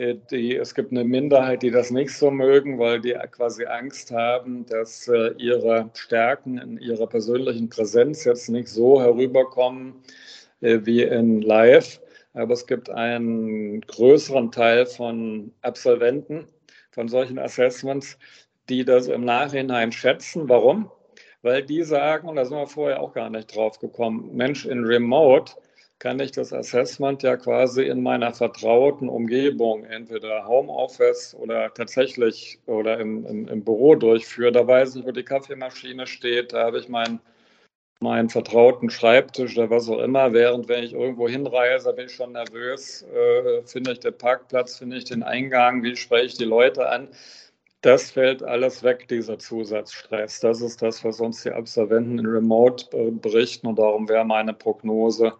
die, 0.00 0.56
es 0.56 0.74
gibt 0.74 0.92
eine 0.92 1.04
Minderheit, 1.04 1.62
die 1.62 1.70
das 1.70 1.90
nicht 1.90 2.12
so 2.16 2.30
mögen, 2.30 2.78
weil 2.78 3.00
die 3.00 3.14
quasi 3.30 3.66
Angst 3.66 4.10
haben, 4.10 4.64
dass 4.66 5.08
äh, 5.08 5.34
ihre 5.36 5.90
Stärken 5.94 6.58
in 6.58 6.78
ihrer 6.78 7.06
persönlichen 7.06 7.68
Präsenz 7.68 8.24
jetzt 8.24 8.48
nicht 8.48 8.68
so 8.68 9.00
herüberkommen 9.00 10.02
äh, 10.60 10.78
wie 10.84 11.02
in 11.02 11.42
Live. 11.42 12.00
Aber 12.32 12.54
es 12.54 12.66
gibt 12.66 12.88
einen 12.88 13.80
größeren 13.82 14.50
Teil 14.52 14.86
von 14.86 15.52
Absolventen 15.62 16.46
von 16.92 17.08
solchen 17.08 17.38
Assessments, 17.38 18.18
die 18.68 18.84
das 18.84 19.08
im 19.08 19.24
Nachhinein 19.24 19.92
schätzen. 19.92 20.48
Warum? 20.48 20.90
Weil 21.42 21.62
die 21.62 21.82
sagen, 21.82 22.28
und 22.28 22.36
da 22.36 22.44
sind 22.44 22.56
wir 22.56 22.66
vorher 22.66 23.00
auch 23.00 23.12
gar 23.12 23.30
nicht 23.30 23.54
drauf 23.54 23.78
gekommen, 23.78 24.30
Mensch, 24.34 24.64
in 24.64 24.84
Remote 24.84 25.52
kann 26.00 26.18
ich 26.18 26.32
das 26.32 26.52
Assessment 26.52 27.22
ja 27.22 27.36
quasi 27.36 27.84
in 27.84 28.02
meiner 28.02 28.32
vertrauten 28.32 29.08
Umgebung, 29.08 29.84
entweder 29.84 30.48
Homeoffice 30.48 31.34
oder 31.34 31.72
tatsächlich 31.74 32.58
oder 32.66 32.98
im, 32.98 33.26
im, 33.26 33.48
im 33.48 33.62
Büro 33.64 33.94
durchführen. 33.94 34.54
Da 34.54 34.66
weiß 34.66 34.96
ich, 34.96 35.04
wo 35.04 35.12
die 35.12 35.22
Kaffeemaschine 35.22 36.06
steht, 36.06 36.54
da 36.54 36.64
habe 36.64 36.78
ich 36.80 36.88
meinen 36.88 37.20
meinen 38.02 38.30
vertrauten 38.30 38.88
Schreibtisch 38.88 39.58
oder 39.58 39.68
was 39.68 39.90
auch 39.90 39.98
immer, 39.98 40.32
während 40.32 40.68
wenn 40.68 40.84
ich 40.84 40.94
irgendwo 40.94 41.28
hinreise, 41.28 41.92
bin 41.92 42.06
ich 42.06 42.14
schon 42.14 42.32
nervös, 42.32 43.02
äh, 43.02 43.62
finde 43.66 43.92
ich 43.92 44.00
den 44.00 44.16
Parkplatz, 44.16 44.78
finde 44.78 44.96
ich 44.96 45.04
den 45.04 45.22
Eingang, 45.22 45.82
wie 45.82 45.94
spreche 45.96 46.24
ich 46.24 46.34
die 46.38 46.44
Leute 46.44 46.88
an. 46.88 47.08
Das 47.82 48.10
fällt 48.10 48.42
alles 48.42 48.82
weg, 48.82 49.06
dieser 49.08 49.38
Zusatzstress. 49.38 50.40
Das 50.40 50.62
ist 50.62 50.80
das, 50.80 51.04
was 51.04 51.20
uns 51.20 51.42
die 51.42 51.50
Absolventen 51.50 52.18
in 52.18 52.26
Remote 52.26 52.86
äh, 52.96 53.10
berichten 53.10 53.66
und 53.66 53.78
darum 53.78 54.08
wäre 54.08 54.24
meine 54.24 54.54
Prognose, 54.54 55.34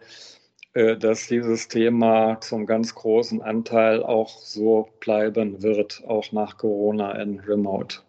dass 0.73 1.27
dieses 1.27 1.67
Thema 1.67 2.39
zum 2.39 2.65
ganz 2.65 2.95
großen 2.95 3.41
Anteil 3.41 4.03
auch 4.03 4.29
so 4.29 4.89
bleiben 5.01 5.61
wird, 5.61 6.01
auch 6.07 6.31
nach 6.31 6.57
Corona 6.57 7.11
in 7.13 7.39
Remote. 7.41 7.99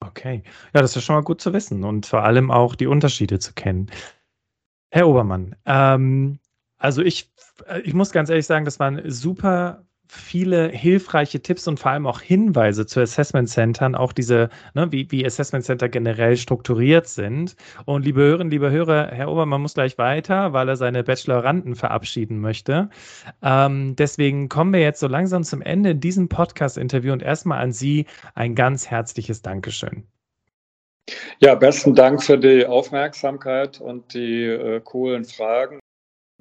Okay, 0.00 0.42
ja, 0.74 0.80
das 0.80 0.96
ist 0.96 1.04
schon 1.04 1.16
mal 1.16 1.22
gut 1.22 1.40
zu 1.40 1.52
wissen 1.52 1.84
und 1.84 2.06
vor 2.06 2.24
allem 2.24 2.50
auch 2.50 2.74
die 2.74 2.86
Unterschiede 2.86 3.38
zu 3.38 3.52
kennen. 3.52 3.90
Herr 4.90 5.08
Obermann, 5.08 5.54
ähm, 5.64 6.38
also 6.78 7.02
ich, 7.02 7.30
äh, 7.66 7.80
ich 7.80 7.94
muss 7.94 8.10
ganz 8.10 8.28
ehrlich 8.28 8.46
sagen, 8.46 8.64
das 8.64 8.80
waren 8.80 9.00
super 9.10 9.84
viele 10.08 10.68
hilfreiche 10.68 11.40
Tipps 11.40 11.66
und 11.66 11.80
vor 11.80 11.92
allem 11.92 12.06
auch 12.06 12.20
Hinweise 12.20 12.86
zu 12.86 13.00
Assessment 13.00 13.48
Centern, 13.48 13.94
auch 13.94 14.12
diese, 14.12 14.50
ne, 14.74 14.90
wie, 14.92 15.10
wie 15.10 15.24
Assessment 15.24 15.64
Center 15.64 15.88
generell 15.88 16.36
strukturiert 16.36 17.06
sind. 17.08 17.56
Und 17.86 18.04
liebe 18.04 18.20
Hörerinnen, 18.20 18.50
liebe 18.50 18.70
Hörer, 18.70 19.08
Herr 19.08 19.30
Obermann 19.30 19.62
muss 19.62 19.74
gleich 19.74 19.96
weiter, 19.98 20.52
weil 20.52 20.68
er 20.68 20.76
seine 20.76 21.02
Bacheloranden 21.02 21.74
verabschieden 21.74 22.40
möchte. 22.40 22.90
Ähm, 23.42 23.96
deswegen 23.96 24.48
kommen 24.48 24.72
wir 24.72 24.80
jetzt 24.80 25.00
so 25.00 25.06
langsam 25.06 25.44
zum 25.44 25.62
Ende 25.62 25.90
in 25.90 26.00
diesem 26.00 26.28
Podcast-Interview 26.28 27.12
und 27.12 27.22
erstmal 27.22 27.62
an 27.62 27.72
Sie 27.72 28.06
ein 28.34 28.54
ganz 28.54 28.88
herzliches 28.90 29.42
Dankeschön. 29.42 30.04
Ja, 31.40 31.54
besten 31.54 31.94
Dank 31.94 32.22
für 32.22 32.38
die 32.38 32.64
Aufmerksamkeit 32.64 33.80
und 33.80 34.14
die 34.14 34.44
äh, 34.44 34.80
coolen 34.80 35.24
Fragen. 35.24 35.80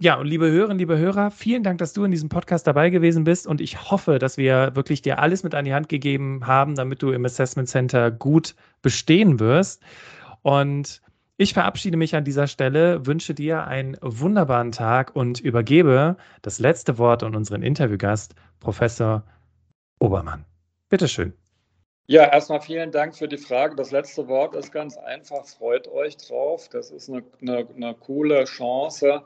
Ja, 0.02 0.16
und 0.16 0.26
liebe 0.26 0.50
Hörerinnen, 0.50 0.80
liebe 0.80 0.98
Hörer, 0.98 1.30
vielen 1.30 1.62
Dank, 1.62 1.78
dass 1.78 1.94
du 1.94 2.04
in 2.04 2.10
diesem 2.10 2.28
Podcast 2.28 2.66
dabei 2.66 2.90
gewesen 2.90 3.24
bist 3.24 3.46
und 3.46 3.62
ich 3.62 3.92
hoffe, 3.92 4.18
dass 4.18 4.36
wir 4.36 4.76
wirklich 4.76 5.04
dir 5.04 5.20
alles 5.20 5.44
mit 5.44 5.54
an 5.54 5.64
die 5.64 5.76
Hand 5.76 5.90
gegeben 5.90 6.48
haben, 6.48 6.74
damit 6.74 7.04
du 7.04 7.12
im 7.12 7.24
Assessment 7.24 7.70
Center 7.70 8.10
gut 8.10 8.56
bestehen 8.82 9.40
wirst. 9.40 9.84
Und 10.42 11.04
ich 11.38 11.54
verabschiede 11.54 11.98
mich 11.98 12.16
an 12.16 12.24
dieser 12.24 12.48
Stelle, 12.48 13.06
wünsche 13.06 13.36
dir 13.36 13.68
einen 13.68 13.96
wunderbaren 14.02 14.72
Tag 14.72 15.16
und 15.16 15.40
übergebe 15.40 16.18
das 16.42 16.58
letzte 16.58 16.98
Wort 16.98 17.22
an 17.22 17.36
unseren 17.36 17.62
Interviewgast, 17.62 18.34
Professor 18.60 19.24
Obermann. 20.00 20.46
Bitteschön. 20.90 21.32
Ja, 22.08 22.24
erstmal 22.24 22.62
vielen 22.62 22.92
Dank 22.92 23.16
für 23.16 23.28
die 23.28 23.38
Frage. 23.38 23.76
Das 23.76 23.92
letzte 23.92 24.28
Wort 24.28 24.56
ist 24.56 24.72
ganz 24.72 24.98
einfach. 24.98 25.46
Freut 25.46 25.88
euch 25.88 26.18
drauf. 26.18 26.70
Das 26.70 26.90
ist 26.90 27.08
eine, 27.08 27.24
eine, 27.40 27.68
eine 27.76 27.94
coole 27.94 28.46
Chance 28.46 29.22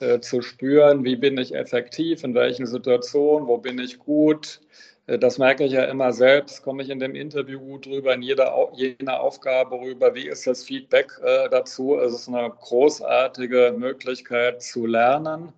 äh, 0.00 0.20
zu 0.20 0.42
spüren, 0.42 1.04
wie 1.04 1.16
bin 1.16 1.38
ich 1.38 1.54
effektiv, 1.54 2.22
in 2.24 2.34
welchen 2.34 2.66
Situationen, 2.66 3.48
wo 3.48 3.58
bin 3.58 3.78
ich 3.78 3.98
gut. 3.98 4.60
Äh, 5.08 5.18
das 5.18 5.38
merke 5.38 5.64
ich 5.64 5.72
ja 5.72 5.84
immer 5.84 6.12
selbst, 6.12 6.62
komme 6.62 6.82
ich 6.82 6.90
in 6.90 7.00
dem 7.00 7.14
Interview 7.14 7.58
gut 7.58 7.86
rüber, 7.86 8.14
in 8.14 8.22
jeder, 8.22 8.54
jener 8.74 9.20
Aufgabe 9.20 9.80
rüber, 9.80 10.14
wie 10.14 10.28
ist 10.28 10.46
das 10.46 10.62
Feedback 10.64 11.18
äh, 11.24 11.48
dazu. 11.48 11.98
Es 11.98 12.14
ist 12.14 12.28
eine 12.28 12.50
großartige 12.50 13.74
Möglichkeit 13.76 14.62
zu 14.62 14.86
lernen, 14.86 15.52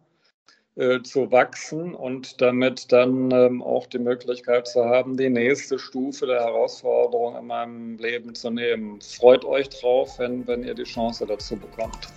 äh, 0.77 1.03
zu 1.03 1.31
wachsen 1.31 1.95
und 1.95 2.41
damit 2.41 2.91
dann 2.93 3.31
ähm, 3.33 3.63
auch 3.63 3.87
die 3.87 3.99
Möglichkeit 3.99 4.69
zu 4.69 4.85
haben, 4.85 5.17
die 5.17 5.29
nächste 5.29 5.79
Stufe 5.79 6.27
der 6.27 6.41
Herausforderung 6.41 7.37
in 7.37 7.47
meinem 7.47 7.99
Leben 7.99 8.35
zu 8.35 8.51
nehmen. 8.51 9.01
Freut 9.01 9.45
euch 9.45 9.69
drauf, 9.69 10.19
wenn, 10.19 10.47
wenn 10.47 10.63
ihr 10.63 10.75
die 10.75 10.85
Chance 10.85 11.27
dazu 11.27 11.57
bekommt. 11.57 12.09